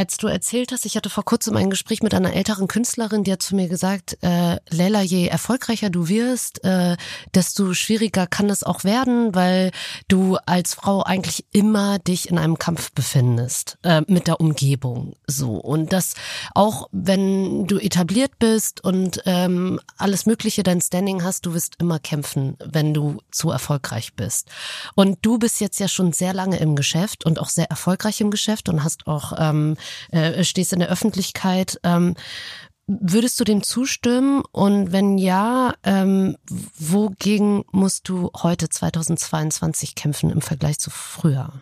[0.02, 3.32] als du erzählt hast, ich hatte vor kurzem ein Gespräch mit einer älteren Künstlerin, die
[3.32, 6.98] hat zu mir gesagt, äh, Leila, je erfolgreicher du wirst, äh,
[7.36, 9.70] desto schwieriger kann es auch werden, weil
[10.08, 15.18] du als Frau eigentlich immer dich in einem Kampf befindest äh, mit der Umgebung.
[15.28, 16.16] So und das
[16.56, 22.00] auch, wenn du etabliert bist und ähm, alles Mögliche dein Standing hast, du wirst immer
[22.00, 24.50] kämpfen, wenn du zu erfolgreich bist.
[24.96, 28.32] Und du bist jetzt ja schon sehr lange im Geschäft und auch sehr erfolgreich im
[28.32, 29.78] Geschäft und hast auch ähm,
[30.12, 31.80] äh, stehst in der Öffentlichkeit.
[31.84, 32.16] Ähm,
[32.88, 34.44] Würdest du dem zustimmen?
[34.52, 36.36] Und wenn ja, ähm,
[36.78, 41.54] wogegen musst du heute 2022 kämpfen im Vergleich zu früher?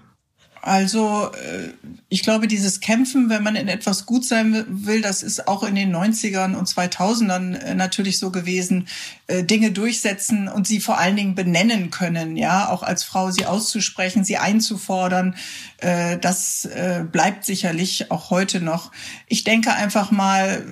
[0.62, 1.70] Also äh,
[2.10, 5.76] ich glaube, dieses Kämpfen, wenn man in etwas gut sein will, das ist auch in
[5.76, 8.88] den 90ern und 2000ern äh, natürlich so gewesen,
[9.28, 13.46] äh, Dinge durchsetzen und sie vor allen Dingen benennen können, ja, auch als Frau sie
[13.46, 15.36] auszusprechen, sie einzufordern,
[16.22, 16.68] das
[17.12, 18.92] bleibt sicherlich auch heute noch.
[19.28, 20.66] Ich denke einfach mal,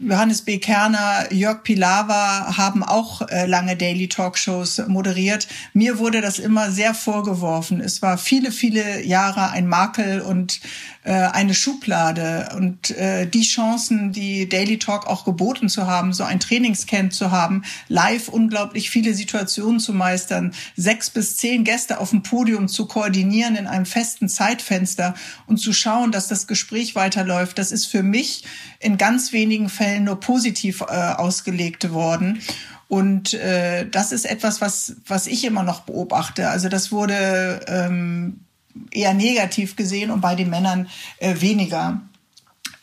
[0.00, 0.58] Johannes B.
[0.58, 5.46] Kerner, Jörg Pilawa haben auch äh, lange Daily Talkshows moderiert.
[5.72, 7.80] Mir wurde das immer sehr vorgeworfen.
[7.80, 10.60] Es war viele, viele Jahre ein Makel und
[11.04, 12.48] äh, eine Schublade.
[12.56, 17.30] Und äh, die Chancen, die Daily Talk auch geboten zu haben, so ein Trainingscamp zu
[17.30, 22.86] haben, live unglaublich viele Situationen zu meistern, sechs bis zehn Gäste auf dem Podium zu
[22.86, 25.14] koordinieren in einem festen Zeitfenster
[25.46, 28.44] und zu schauen, dass das Gespräch weiterläuft, das ist für mich
[28.80, 32.40] in ganz wenigen Fällen nur positiv äh, ausgelegt worden.
[32.88, 36.48] Und äh, das ist etwas, was, was ich immer noch beobachte.
[36.48, 38.40] Also das wurde ähm,
[38.90, 42.02] eher negativ gesehen und bei den Männern äh, weniger.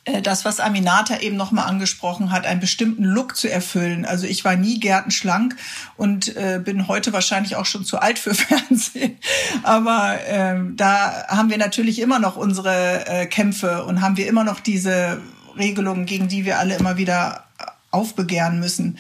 [0.04, 4.06] Äh, das, was Aminata eben nochmal angesprochen hat, einen bestimmten Look zu erfüllen.
[4.06, 5.56] Also ich war nie gärtenschlank
[5.96, 9.18] und äh, bin heute wahrscheinlich auch schon zu alt für Fernsehen.
[9.64, 14.44] Aber ähm, da haben wir natürlich immer noch unsere äh, Kämpfe und haben wir immer
[14.44, 15.22] noch diese
[15.58, 17.46] Regelungen, gegen die wir alle immer wieder
[17.92, 18.98] aufbegehren müssen.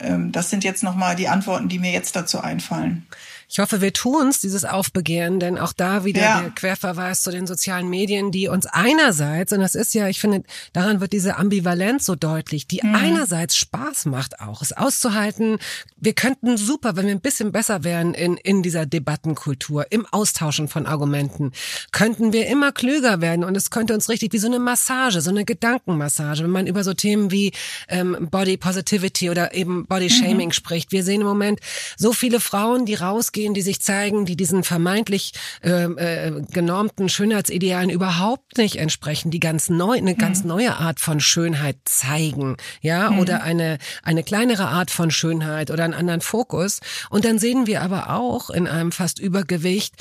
[0.00, 3.06] Ähm, das sind jetzt nochmal die Antworten, die mir jetzt dazu einfallen.
[3.52, 6.40] Ich hoffe, wir tun's, dieses Aufbegehren, denn auch da wieder ja.
[6.40, 10.44] der Querverweis zu den sozialen Medien, die uns einerseits, und das ist ja, ich finde,
[10.72, 12.94] daran wird diese Ambivalenz so deutlich, die mhm.
[12.94, 15.58] einerseits Spaß macht auch, es auszuhalten.
[15.96, 20.68] Wir könnten super, wenn wir ein bisschen besser wären in, in dieser Debattenkultur, im Austauschen
[20.68, 21.50] von Argumenten,
[21.90, 25.30] könnten wir immer klüger werden und es könnte uns richtig wie so eine Massage, so
[25.30, 27.50] eine Gedankenmassage, wenn man über so Themen wie
[27.88, 30.52] ähm, Body Positivity oder eben Body Shaming mhm.
[30.52, 30.92] spricht.
[30.92, 31.58] Wir sehen im Moment
[31.96, 35.32] so viele Frauen, die rausgehen, rausgehen, die sich zeigen, die diesen vermeintlich
[35.62, 40.18] äh, äh, genormten Schönheitsidealen überhaupt nicht entsprechen, die ganz neu, eine mhm.
[40.18, 43.18] ganz neue Art von Schönheit zeigen, ja, mhm.
[43.18, 46.80] oder eine eine kleinere Art von Schönheit oder einen anderen Fokus.
[47.10, 49.94] Und dann sehen wir aber auch in einem fast Übergewicht,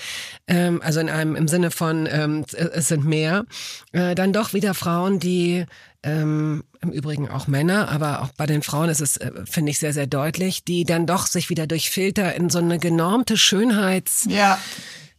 [0.47, 3.45] ähm, also in einem im Sinne von ähm, es sind mehr,
[3.91, 5.65] äh, dann doch wieder Frauen, die
[6.04, 9.80] ähm, im Übrigen auch Männer, aber auch bei den Frauen ist es, äh, finde ich,
[9.80, 14.26] sehr, sehr deutlich, die dann doch sich wieder durch Filter in so eine genormte Schönheits...
[14.30, 14.58] Ja.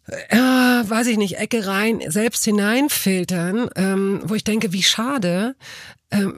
[0.07, 5.55] äh, weiß ich nicht, Ecke rein, selbst hineinfiltern, ähm, wo ich denke, wie schade,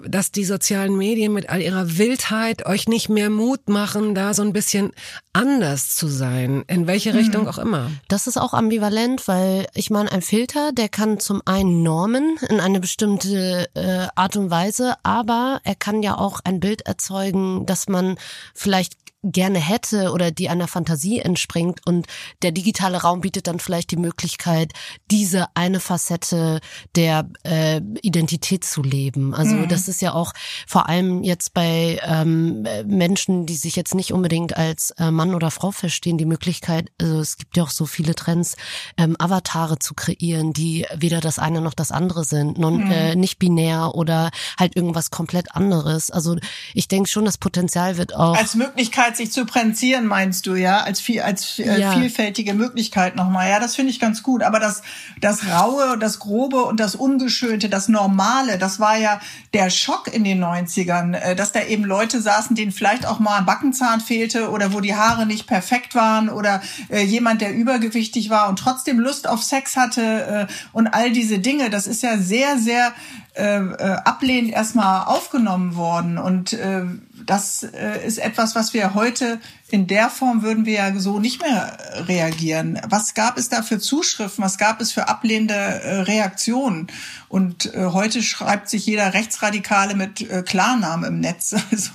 [0.07, 4.43] dass die sozialen Medien mit all ihrer Wildheit euch nicht mehr Mut machen, da so
[4.43, 4.93] ein bisschen
[5.33, 7.19] anders zu sein, in welche mhm.
[7.19, 7.91] Richtung auch immer.
[8.09, 12.61] Das ist auch ambivalent, weil ich meine, ein Filter, der kann zum einen normen in
[12.61, 17.89] eine bestimmte äh, Art und Weise, aber er kann ja auch ein Bild erzeugen, dass
[17.89, 18.17] man
[18.55, 22.07] vielleicht gerne hätte oder die einer Fantasie entspringt und
[22.43, 24.73] der digitale Raum bietet dann vielleicht die Möglichkeit,
[25.11, 26.61] diese eine Facette
[26.97, 29.33] der äh, Identität zu leben.
[29.33, 29.69] Also mhm.
[29.69, 30.33] das ist ja auch
[30.67, 35.51] vor allem jetzt bei ähm, Menschen, die sich jetzt nicht unbedingt als äh, Mann oder
[35.51, 38.57] Frau verstehen, die Möglichkeit, also es gibt ja auch so viele Trends,
[38.97, 42.91] ähm, Avatare zu kreieren, die weder das eine noch das andere sind, non, mhm.
[42.91, 46.11] äh, nicht binär oder halt irgendwas komplett anderes.
[46.11, 46.37] Also
[46.75, 50.81] ich denke schon, das Potenzial wird auch als Möglichkeit sich zu präsentieren, meinst du, ja,
[50.81, 51.93] als viel, als äh, ja.
[51.93, 53.49] vielfältige Möglichkeit nochmal.
[53.49, 54.43] Ja, das finde ich ganz gut.
[54.43, 54.83] Aber das,
[55.21, 59.21] das Raue, das Grobe und das Ungeschönte, das Normale, das war ja
[59.55, 63.39] der Schock in den 90ern, äh, dass da eben Leute saßen, denen vielleicht auch mal
[63.39, 68.31] ein Backenzahn fehlte oder wo die Haare nicht perfekt waren oder äh, jemand, der übergewichtig
[68.31, 71.71] war und trotzdem Lust auf Sex hatte äh, und all diese Dinge.
[71.71, 72.93] Das ist ja sehr, sehr
[73.35, 73.61] äh,
[74.05, 76.19] ablehnend erstmal aufgenommen worden.
[76.19, 76.85] Und äh,
[77.27, 81.41] das äh, ist etwas, was wir heute in der Form würden wir ja so nicht
[81.41, 82.81] mehr reagieren.
[82.89, 84.45] Was gab es da für Zuschriften?
[84.45, 86.89] Was gab es für ablehnende äh, Reaktionen?
[87.29, 91.55] Und äh, heute schreibt sich jeder Rechtsradikale mit äh, Klarnamen im Netz.
[91.73, 91.91] Also,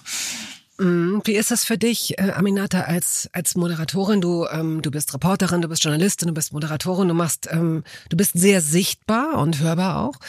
[0.79, 4.21] mm, wie ist das für dich, äh, Aminata, als als Moderatorin?
[4.21, 8.17] Du ähm, du bist Reporterin, du bist Journalistin, du bist Moderatorin, du machst, ähm, du
[8.17, 10.19] bist sehr sichtbar und hörbar auch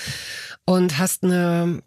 [0.64, 1.82] und hast eine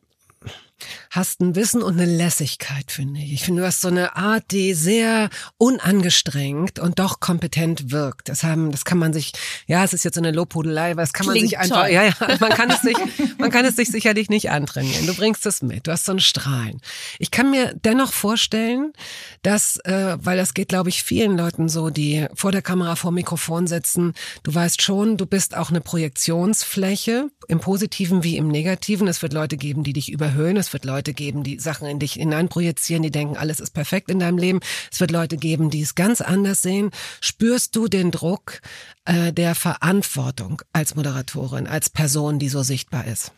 [1.09, 3.33] hast ein Wissen und eine Lässigkeit, finde ich.
[3.33, 8.29] Ich finde, du hast so eine Art, die sehr unangestrengt und doch kompetent wirkt.
[8.29, 9.33] Das haben, das kann man sich,
[9.67, 11.91] ja, es ist jetzt so eine Lobhudelei, aber das kann Klingt man sich einfach, toll.
[11.91, 12.97] ja, ja, man kann es sich,
[13.37, 15.05] man kann es sich sicherlich nicht antrainieren.
[15.07, 15.87] Du bringst es mit.
[15.87, 16.81] Du hast so einen Strahlen.
[17.19, 18.93] Ich kann mir dennoch vorstellen,
[19.41, 23.11] dass, äh, weil das geht, glaube ich, vielen Leuten so, die vor der Kamera, vor
[23.11, 24.13] dem Mikrofon sitzen.
[24.43, 29.07] Du weißt schon, du bist auch eine Projektionsfläche im Positiven wie im Negativen.
[29.07, 30.57] Es wird Leute geben, die dich überhöhen.
[30.57, 34.09] Es Es wird Leute geben, die Sachen in dich hineinprojizieren, die denken, alles ist perfekt
[34.09, 34.61] in deinem Leben.
[34.89, 36.91] Es wird Leute geben, die es ganz anders sehen.
[37.19, 38.61] Spürst du den Druck
[39.03, 43.33] äh, der Verantwortung als Moderatorin, als Person, die so sichtbar ist?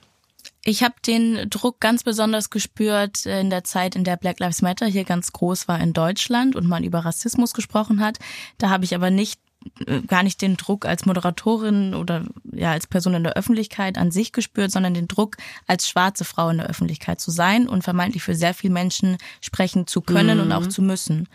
[0.63, 4.86] Ich habe den Druck ganz besonders gespürt in der Zeit, in der Black Lives Matter
[4.86, 8.19] hier ganz groß war in Deutschland und man über Rassismus gesprochen hat.
[8.59, 9.43] Da habe ich aber nicht äh,
[10.07, 14.32] gar nicht den Druck als Moderatorin oder ja als Person in der Öffentlichkeit an sich
[14.32, 15.38] gespürt, sondern den Druck
[15.68, 19.88] als schwarze Frau in der Öffentlichkeit zu sein und vermeintlich für sehr viele Menschen sprechen
[19.88, 20.43] zu können mhm.
[20.43, 21.28] und auch zu müssen.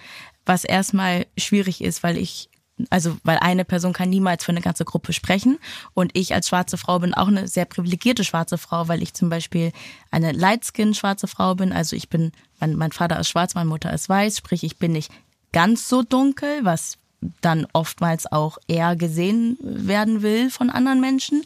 [0.46, 2.48] Was erstmal schwierig ist, weil ich
[2.90, 5.58] also weil eine Person kann niemals für eine ganze Gruppe sprechen
[5.94, 9.28] und ich als schwarze Frau bin auch eine sehr privilegierte schwarze Frau, weil ich zum
[9.28, 9.72] Beispiel
[10.12, 13.92] eine Lightskin schwarze Frau bin, also ich bin, mein, mein Vater ist schwarz, meine Mutter
[13.92, 15.10] ist weiß, sprich ich bin nicht
[15.52, 16.98] ganz so dunkel, was
[17.40, 21.42] dann oftmals auch eher gesehen werden will von anderen Menschen.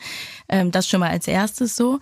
[0.49, 1.99] Ähm, das schon mal als erstes so.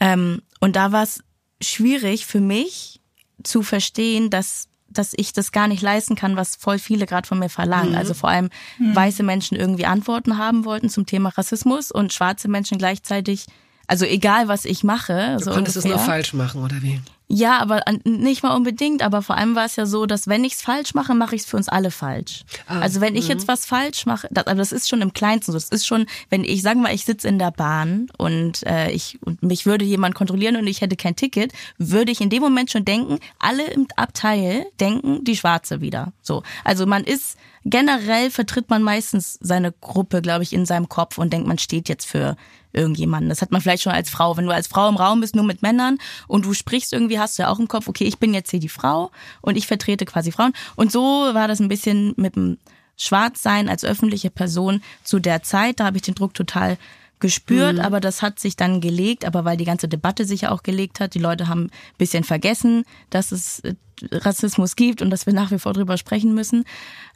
[0.00, 1.22] Ähm, und da war es
[1.60, 3.00] schwierig für mich
[3.42, 7.40] zu verstehen, dass dass ich das gar nicht leisten kann, was voll viele gerade von
[7.40, 7.90] mir verlangen.
[7.92, 7.98] Mhm.
[7.98, 8.48] Also vor allem
[8.78, 8.94] mhm.
[8.94, 13.46] weiße Menschen irgendwie Antworten haben wollten zum Thema Rassismus und schwarze Menschen gleichzeitig,
[13.88, 15.36] also egal was ich mache.
[15.38, 15.96] Du so konntest ungefähr.
[15.96, 17.00] es nur falsch machen, oder wie?
[17.26, 20.54] Ja, aber nicht mal unbedingt, aber vor allem war es ja so, dass wenn ich
[20.54, 22.44] es falsch mache, mache ich es für uns alle falsch.
[22.66, 23.48] Ah, also wenn ich jetzt mhm.
[23.48, 25.56] was falsch mache, das, aber das ist schon im Kleinsten so.
[25.56, 28.90] Das ist schon, wenn ich, sagen wir mal, ich sitze in der Bahn und äh,
[28.90, 32.42] ich und mich würde jemand kontrollieren und ich hätte kein Ticket, würde ich in dem
[32.42, 36.12] Moment schon denken, alle im Abteil denken die Schwarze wieder.
[36.20, 41.18] So, also man ist generell vertritt man meistens seine Gruppe, glaube ich, in seinem Kopf
[41.18, 42.36] und denkt, man steht jetzt für
[42.72, 43.28] irgendjemanden.
[43.28, 44.36] Das hat man vielleicht schon als Frau.
[44.36, 47.38] Wenn du als Frau im Raum bist, nur mit Männern und du sprichst irgendwie, hast
[47.38, 49.10] du ja auch im Kopf, okay, ich bin jetzt hier die Frau
[49.40, 50.52] und ich vertrete quasi Frauen.
[50.76, 52.58] Und so war das ein bisschen mit dem
[52.96, 55.80] Schwarzsein als öffentliche Person zu der Zeit.
[55.80, 56.76] Da habe ich den Druck total
[57.24, 57.80] gespürt, mhm.
[57.80, 61.00] aber das hat sich dann gelegt, aber weil die ganze Debatte sich ja auch gelegt
[61.00, 63.76] hat, die Leute haben ein bisschen vergessen, dass es äh,
[64.12, 66.64] Rassismus gibt und dass wir nach wie vor drüber sprechen müssen.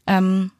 [0.06, 0.50] Ähm,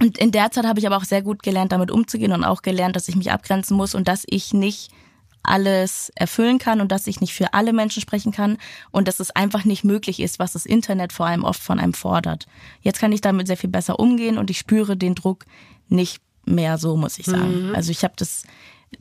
[0.00, 2.62] und in der Zeit habe ich aber auch sehr gut gelernt, damit umzugehen und auch
[2.62, 4.90] gelernt, dass ich mich abgrenzen muss und dass ich nicht
[5.44, 8.58] alles erfüllen kann und dass ich nicht für alle Menschen sprechen kann
[8.90, 11.94] und dass es einfach nicht möglich ist, was das Internet vor allem oft von einem
[11.94, 12.48] fordert.
[12.80, 15.44] Jetzt kann ich damit sehr viel besser umgehen und ich spüre den Druck
[15.88, 17.68] nicht mehr so, muss ich sagen.
[17.68, 17.74] Mhm.
[17.74, 18.42] Also ich habe das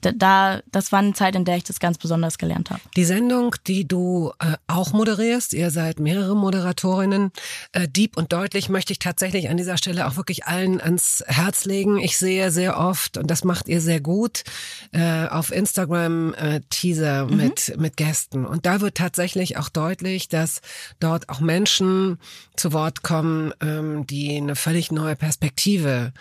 [0.02, 2.82] da, das war eine Zeit, in der ich das ganz besonders gelernt habe.
[2.96, 7.32] Die Sendung, die du äh, auch moderierst, ihr seid mehrere Moderatorinnen,
[7.72, 11.66] äh, Deep und deutlich möchte ich tatsächlich an dieser Stelle auch wirklich allen ans Herz
[11.66, 11.98] legen.
[11.98, 14.44] Ich sehe sehr oft, und das macht ihr sehr gut,
[14.92, 17.38] äh, auf Instagram äh, Teaser mhm.
[17.38, 18.46] mit, mit Gästen.
[18.46, 20.62] Und da wird tatsächlich auch deutlich, dass
[21.00, 22.20] dort auch Menschen
[22.56, 26.14] zu Wort kommen, ähm, die eine völlig neue Perspektive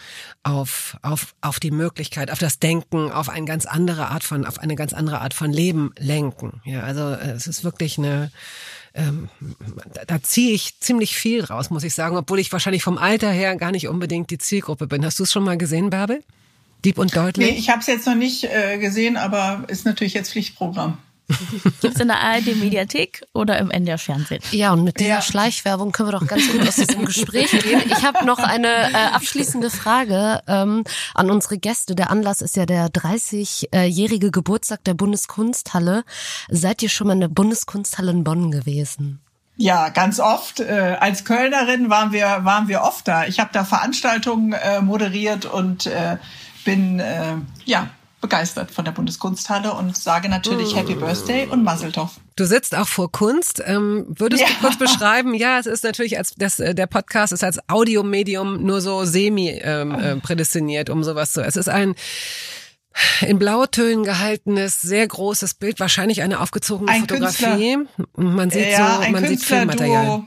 [0.43, 4.47] auf, auf, auf die Möglichkeit, auf das Denken, auf ein ganz ganz andere Art von,
[4.47, 6.61] auf eine ganz andere Art von Leben lenken.
[6.65, 8.31] Ja, also äh, es ist wirklich eine,
[8.95, 9.29] ähm,
[9.95, 13.33] da, da ziehe ich ziemlich viel raus, muss ich sagen, obwohl ich wahrscheinlich vom Alter
[13.33, 15.05] her gar nicht unbedingt die Zielgruppe bin.
[15.05, 16.23] Hast du es schon mal gesehen, Bärbel?
[16.85, 17.51] Dieb und deutlich?
[17.51, 20.99] Nee, ich habe es jetzt noch nicht äh, gesehen, aber ist natürlich jetzt Pflichtprogramm.
[21.81, 24.43] Gibt's in der ARD-Mediathek oder im NDR Fernsehen?
[24.51, 25.23] Ja, und mit dieser ja.
[25.23, 27.83] Schleichwerbung können wir doch ganz gut aus diesem Gespräch gehen.
[27.87, 31.95] Ich habe noch eine äh, abschließende Frage ähm, an unsere Gäste.
[31.95, 36.05] Der Anlass ist ja der 30-jährige Geburtstag der Bundeskunsthalle.
[36.49, 39.21] Seid ihr schon mal in der Bundeskunsthalle in Bonn gewesen?
[39.57, 40.61] Ja, ganz oft.
[40.61, 43.27] Äh, als Kölnerin waren wir waren wir oft da.
[43.27, 46.17] Ich habe da Veranstaltungen äh, moderiert und äh,
[46.65, 47.91] bin äh, ja
[48.21, 52.19] begeistert von der Bundeskunsthalle und sage natürlich Happy Birthday und Maseltoff.
[52.37, 53.63] Du sitzt auch vor Kunst.
[53.65, 54.49] Ähm, würdest ja.
[54.49, 55.35] du kurz beschreiben?
[55.35, 59.51] Ja, es ist natürlich als das, äh, der Podcast ist als Audiomedium nur so semi
[59.51, 61.43] ähm, äh, prädestiniert, um sowas zu.
[61.43, 61.95] Es ist ein
[63.21, 67.75] in Blautönen gehaltenes, sehr großes Bild, wahrscheinlich eine aufgezogene ein Fotografie.
[67.75, 70.25] Künstler, man sieht ja, so, man sieht Filmmaterial.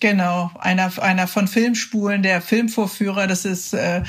[0.00, 4.02] Genau, einer, einer von Filmspulen, der Filmvorführer, das ist äh,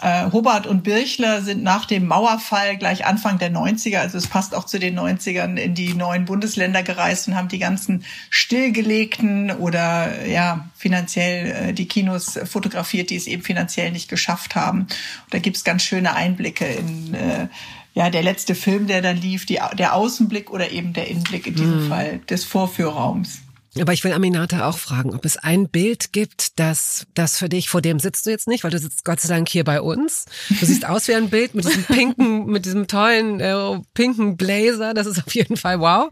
[0.00, 4.54] äh, Hobart und Birchler sind nach dem Mauerfall gleich Anfang der 90er, also es passt
[4.54, 10.26] auch zu den 90ern, in die neuen Bundesländer gereist und haben die ganzen stillgelegten oder
[10.26, 14.80] ja finanziell äh, die Kinos fotografiert, die es eben finanziell nicht geschafft haben.
[14.80, 14.90] Und
[15.30, 17.48] da gibt's ganz schöne Einblicke in äh,
[17.94, 21.54] ja, der letzte Film, der dann lief, die, der Außenblick oder eben der Innenblick in
[21.54, 21.88] diesem hm.
[21.88, 23.45] Fall des Vorführraums.
[23.80, 27.68] Aber ich will Aminata auch fragen, ob es ein Bild gibt, das, das für dich,
[27.68, 30.26] vor dem sitzt du jetzt nicht, weil du sitzt Gott sei Dank hier bei uns.
[30.48, 34.94] Du siehst aus wie ein Bild mit diesem pinken, mit diesem tollen äh, pinken Blazer.
[34.94, 36.10] Das ist auf jeden Fall wow.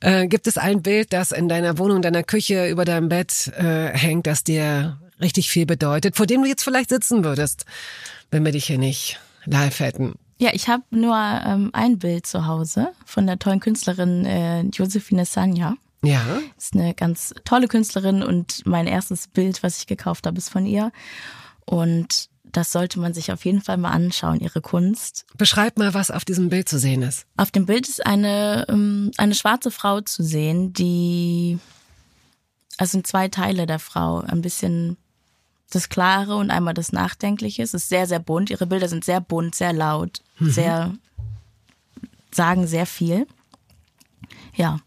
[0.00, 3.88] Äh, gibt es ein Bild, das in deiner Wohnung, deiner Küche, über deinem Bett äh,
[3.96, 7.64] hängt, das dir richtig viel bedeutet, vor dem du jetzt vielleicht sitzen würdest,
[8.30, 10.14] wenn wir dich hier nicht live hätten?
[10.40, 15.24] Ja, ich habe nur ähm, ein Bild zu Hause von der tollen Künstlerin äh, Josephine
[15.24, 15.76] Sanja.
[16.02, 16.22] Ja.
[16.56, 20.64] Ist eine ganz tolle Künstlerin und mein erstes Bild, was ich gekauft habe, ist von
[20.66, 20.92] ihr.
[21.64, 25.26] Und das sollte man sich auf jeden Fall mal anschauen, ihre Kunst.
[25.36, 27.26] Beschreib mal, was auf diesem Bild zu sehen ist.
[27.36, 31.58] Auf dem Bild ist eine, ähm, eine schwarze Frau zu sehen, die,
[32.78, 34.96] also sind zwei Teile der Frau, ein bisschen
[35.70, 37.62] das Klare und einmal das Nachdenkliche.
[37.62, 38.48] Es ist sehr, sehr bunt.
[38.48, 40.50] Ihre Bilder sind sehr bunt, sehr laut, Mhm.
[40.50, 40.94] sehr,
[42.32, 43.26] sagen sehr viel.
[44.54, 44.78] Ja.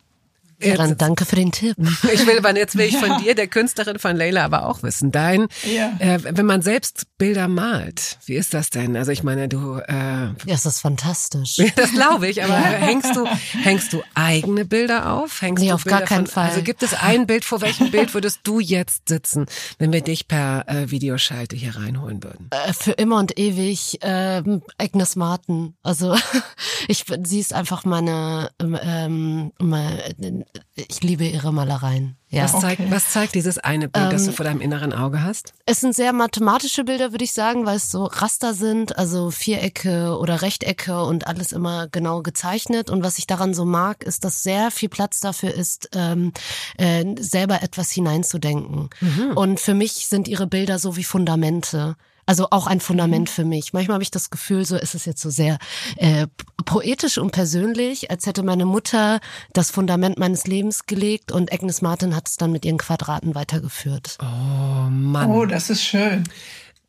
[0.64, 1.76] Ja, dann danke für den Tipp.
[2.14, 5.12] Ich will, aber jetzt will ich von dir, der Künstlerin von Leila, aber auch wissen.
[5.12, 5.93] Dein, Ja.
[5.99, 8.95] äh, wenn man selbst Bilder malt, wie ist das denn?
[8.97, 11.57] Also ich meine, du, äh, Ja, das ist fantastisch.
[11.76, 13.26] das glaube ich, aber hängst du,
[13.64, 15.41] hängst du eigene Bilder auf?
[15.41, 16.49] Hängst Nee, du auf gar Bilder keinen von, Fall.
[16.49, 19.45] Also gibt es ein Bild, vor welchem Bild würdest du jetzt sitzen,
[19.80, 22.49] wenn wir dich per äh, Videoschalte hier reinholen würden?
[22.51, 25.76] Äh, für immer und ewig ähm, Agnes Martin.
[25.84, 26.16] Also
[26.88, 32.17] ich, sie ist einfach meine, ähm, meine, ich liebe ihre Malereien.
[32.29, 32.43] Ja.
[32.43, 35.53] Was, zeigt, was zeigt dieses eine Bild, das du Ähm, vor deinem inneren Auge hast?
[35.65, 40.17] Es sind sehr mathematische Bilder, würde ich sagen, weil es so Raster sind, also Vierecke
[40.17, 42.89] oder Rechtecke und alles immer genau gezeichnet.
[42.89, 46.31] Und was ich daran so mag, ist, dass sehr viel Platz dafür ist, ähm,
[46.77, 48.89] äh, selber etwas hineinzudenken.
[49.35, 51.95] Und für mich sind ihre Bilder so wie Fundamente.
[52.26, 53.74] Also auch ein Fundament für mich.
[53.74, 55.57] Manchmal habe ich das Gefühl, so ist es jetzt so sehr
[55.97, 56.28] äh,
[56.65, 59.19] poetisch und persönlich, als hätte meine Mutter
[59.53, 64.17] das Fundament meines Lebens gelegt und Agnes Martin hat es dann mit ihren Quadraten weitergeführt.
[64.22, 65.30] Oh Mann.
[65.30, 66.24] Oh, das ist schön.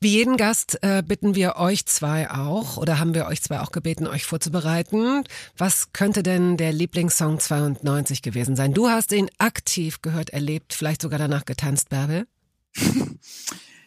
[0.02, 3.70] Wie jeden Gast äh, bitten wir euch zwei auch oder haben wir euch zwei auch
[3.70, 5.22] gebeten, euch vorzubereiten.
[5.56, 8.74] Was könnte denn der Lieblingssong 92 gewesen sein?
[8.74, 12.26] Du hast ihn aktiv gehört, erlebt, vielleicht sogar danach getanzt, Bärbel.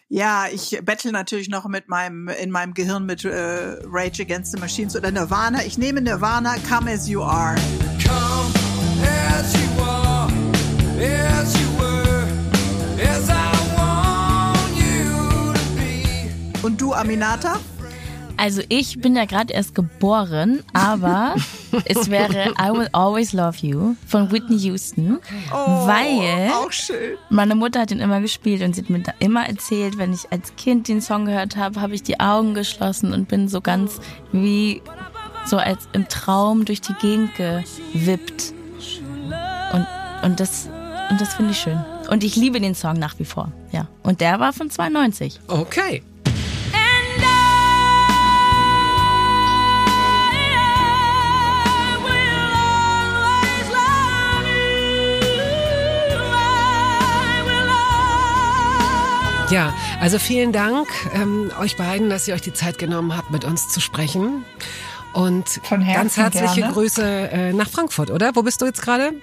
[0.08, 4.60] Ja, ich bettel natürlich noch mit meinem in meinem Gehirn mit äh, Rage Against the
[4.60, 5.64] Machines oder Nirvana.
[5.64, 7.56] Ich nehme Nirvana, Come as You Are.
[9.38, 10.30] As you are,
[11.00, 12.28] as you were,
[13.02, 16.64] as I want you to be.
[16.64, 17.60] Und du, Aminata?
[18.38, 21.36] Also ich bin ja gerade erst geboren, aber
[21.86, 25.20] es wäre I Will Always Love You von Whitney Houston,
[25.54, 26.52] Oh, weil
[27.30, 30.32] meine Mutter hat ihn immer gespielt und sie hat mir da immer erzählt, wenn ich
[30.32, 34.00] als Kind den Song gehört habe, habe ich die Augen geschlossen und bin so ganz
[34.32, 34.82] wie
[35.46, 38.54] so als im Traum durch die Gegend gewippt.
[39.74, 39.88] Und,
[40.24, 40.68] und das,
[41.10, 41.80] und das finde ich schön.
[42.10, 43.88] Und ich liebe den Song nach wie vor, ja.
[44.04, 45.40] Und der war von 92.
[45.48, 46.04] Okay.
[59.50, 63.46] Ja, also vielen Dank ähm, euch beiden, dass ihr euch die Zeit genommen habt, mit
[63.46, 64.44] uns zu sprechen.
[65.14, 66.74] Und ganz herzliche gerne.
[66.74, 68.36] Grüße äh, nach Frankfurt, oder?
[68.36, 69.14] Wo bist du jetzt gerade?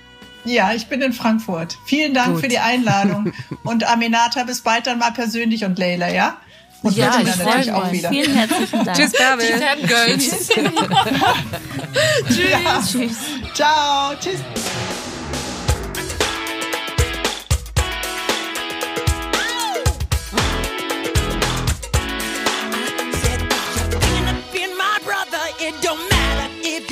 [0.45, 1.77] Ja, ich bin in Frankfurt.
[1.85, 2.41] Vielen Dank Gut.
[2.43, 3.33] für die Einladung.
[3.65, 6.39] Und Aminata, bis bald dann mal persönlich und Leila, ja?
[6.83, 8.01] Und Ja, ich freu natürlich auch mich.
[8.01, 8.09] wieder.
[8.09, 8.97] Vielen herzlichen Dank.
[8.99, 9.47] Tschüss, Bärbel.
[10.19, 10.49] Tschüss.
[12.29, 12.83] Ja.
[12.85, 13.17] Tschüss.
[13.55, 14.15] Ciao.
[14.21, 14.41] Tschüss.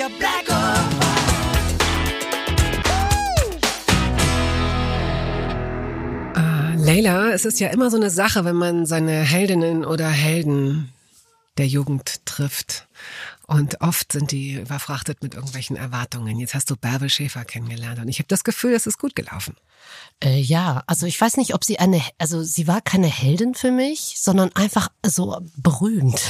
[0.01, 0.77] You're black or
[6.35, 10.91] Ah, Leila, es ist ja immer so eine Sache, wenn man seine Heldinnen oder Helden
[11.59, 12.89] der Jugend trifft.
[13.47, 16.39] Und oft sind die überfrachtet mit irgendwelchen Erwartungen.
[16.39, 19.57] Jetzt hast du Bärbel Schäfer kennengelernt und ich habe das Gefühl, es ist gut gelaufen.
[20.23, 23.71] Äh, ja, also ich weiß nicht, ob sie eine, also sie war keine Heldin für
[23.71, 26.21] mich, sondern einfach so berühmt.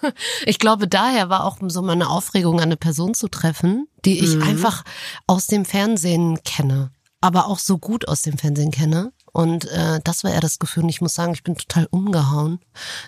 [0.46, 4.42] ich glaube, daher war auch so meine Aufregung, eine Person zu treffen, die ich Mhm.
[4.42, 4.84] einfach
[5.26, 9.12] aus dem Fernsehen kenne, aber auch so gut aus dem Fernsehen kenne.
[9.32, 10.82] Und äh, das war eher das Gefühl.
[10.84, 12.60] Und ich muss sagen, ich bin total umgehauen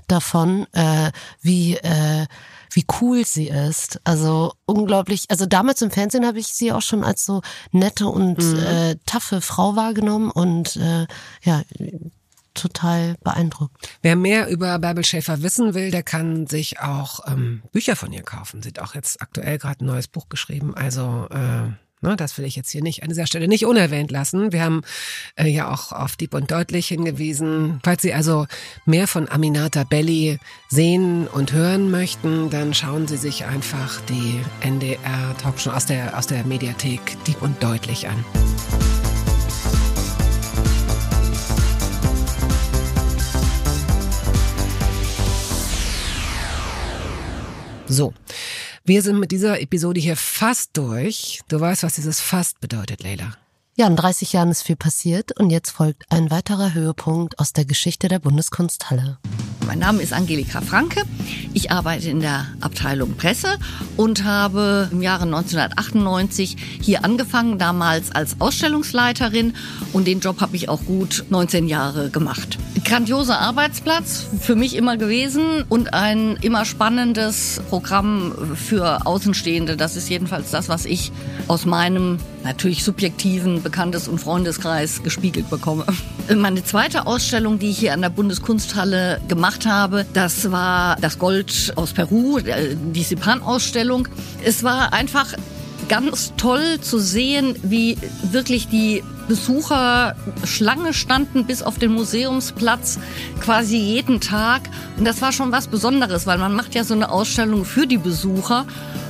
[0.08, 1.10] davon, äh,
[1.40, 2.26] wie äh,
[2.74, 4.00] wie cool sie ist.
[4.04, 5.26] Also unglaublich.
[5.28, 8.58] Also damals im Fernsehen habe ich sie auch schon als so nette und Mhm.
[8.58, 11.06] äh, taffe Frau wahrgenommen und äh,
[11.42, 11.62] ja
[12.54, 13.88] total beeindruckt.
[14.02, 18.22] Wer mehr über Bärbel Schäfer wissen will, der kann sich auch ähm, Bücher von ihr
[18.22, 18.62] kaufen.
[18.62, 20.74] Sie hat auch jetzt aktuell gerade ein neues Buch geschrieben.
[20.74, 21.70] Also äh,
[22.02, 24.52] ne, das will ich jetzt hier nicht an dieser Stelle nicht unerwähnt lassen.
[24.52, 24.82] Wir haben
[25.36, 27.80] äh, ja auch auf Dieb und Deutlich hingewiesen.
[27.82, 28.46] Falls Sie also
[28.84, 30.38] mehr von Aminata Belli
[30.68, 36.26] sehen und hören möchten, dann schauen Sie sich einfach die NDR Talkshow aus der aus
[36.26, 38.24] der Mediathek Dieb und Deutlich an.
[47.92, 48.14] So,
[48.84, 51.40] wir sind mit dieser Episode hier fast durch.
[51.48, 53.36] Du weißt, was dieses fast bedeutet, Leila.
[53.76, 57.64] Ja, in 30 Jahren ist viel passiert und jetzt folgt ein weiterer Höhepunkt aus der
[57.64, 59.18] Geschichte der Bundeskunsthalle.
[59.66, 61.02] Mein Name ist Angelika Franke.
[61.54, 63.58] Ich arbeite in der Abteilung Presse
[63.96, 69.54] und habe im Jahre 1998 hier angefangen, damals als Ausstellungsleiterin.
[69.92, 72.58] Und den Job habe ich auch gut 19 Jahre gemacht.
[72.84, 79.76] Grandioser Arbeitsplatz für mich immer gewesen und ein immer spannendes Programm für Außenstehende.
[79.76, 81.12] Das ist jedenfalls das, was ich
[81.48, 85.84] aus meinem natürlich subjektiven Bekanntes- und Freundeskreis gespiegelt bekomme.
[86.34, 91.72] Meine zweite Ausstellung, die ich hier an der Bundeskunsthalle gemacht habe, das war das Gold
[91.76, 94.08] aus Peru, die Sipan-Ausstellung.
[94.44, 95.34] Es war einfach
[95.88, 97.96] ganz toll zu sehen, wie
[98.30, 102.98] wirklich die Besucher Schlange standen bis auf den Museumsplatz
[103.40, 104.62] quasi jeden Tag.
[104.96, 107.98] Und das war schon was Besonderes, weil man macht ja so eine Ausstellung für die
[107.98, 108.66] Besucher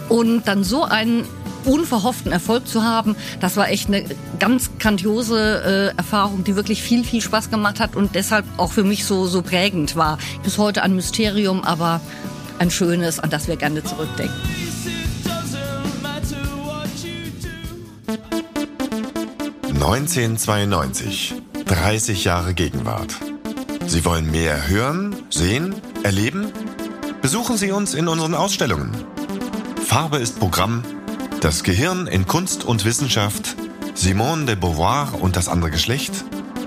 [0.09, 1.24] und dann so einen
[1.64, 4.04] unverhofften Erfolg zu haben, das war echt eine
[4.38, 8.84] ganz grandiose äh, Erfahrung, die wirklich viel, viel Spaß gemacht hat und deshalb auch für
[8.84, 10.18] mich so, so prägend war.
[10.42, 12.00] Bis heute ein Mysterium, aber
[12.58, 14.34] ein schönes, an das wir gerne zurückdenken.
[19.82, 21.34] 1992.
[21.64, 23.16] 30 Jahre Gegenwart.
[23.86, 26.52] Sie wollen mehr hören, sehen, erleben?
[27.20, 28.92] Besuchen Sie uns in unseren Ausstellungen.
[29.84, 30.84] Farbe ist Programm.
[31.43, 33.57] Das Gehirn in Kunst und Wissenschaft.
[33.95, 36.12] Simone de Beauvoir und das andere Geschlecht.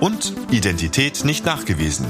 [0.01, 2.05] Und Identität nicht nachgewiesen.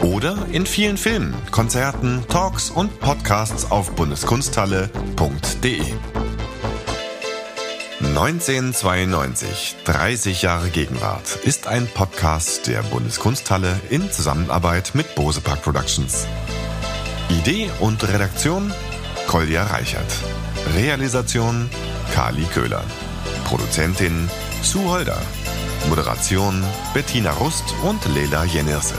[0.00, 5.80] Oder in vielen Filmen, Konzerten, Talks und Podcasts auf bundeskunsthalle.de.
[8.00, 16.26] 1992, 30 Jahre Gegenwart, ist ein Podcast der Bundeskunsthalle in Zusammenarbeit mit Bose Park Productions.
[17.30, 18.70] Idee und Redaktion
[19.26, 20.12] Kolja Reichert.
[20.74, 21.68] Realisation
[22.14, 22.82] Kali Köhler.
[23.44, 24.28] Produzentin
[24.62, 25.20] Sue Holder.
[25.88, 26.62] Moderation
[26.94, 28.94] Bettina Rust und Lela Jenirse.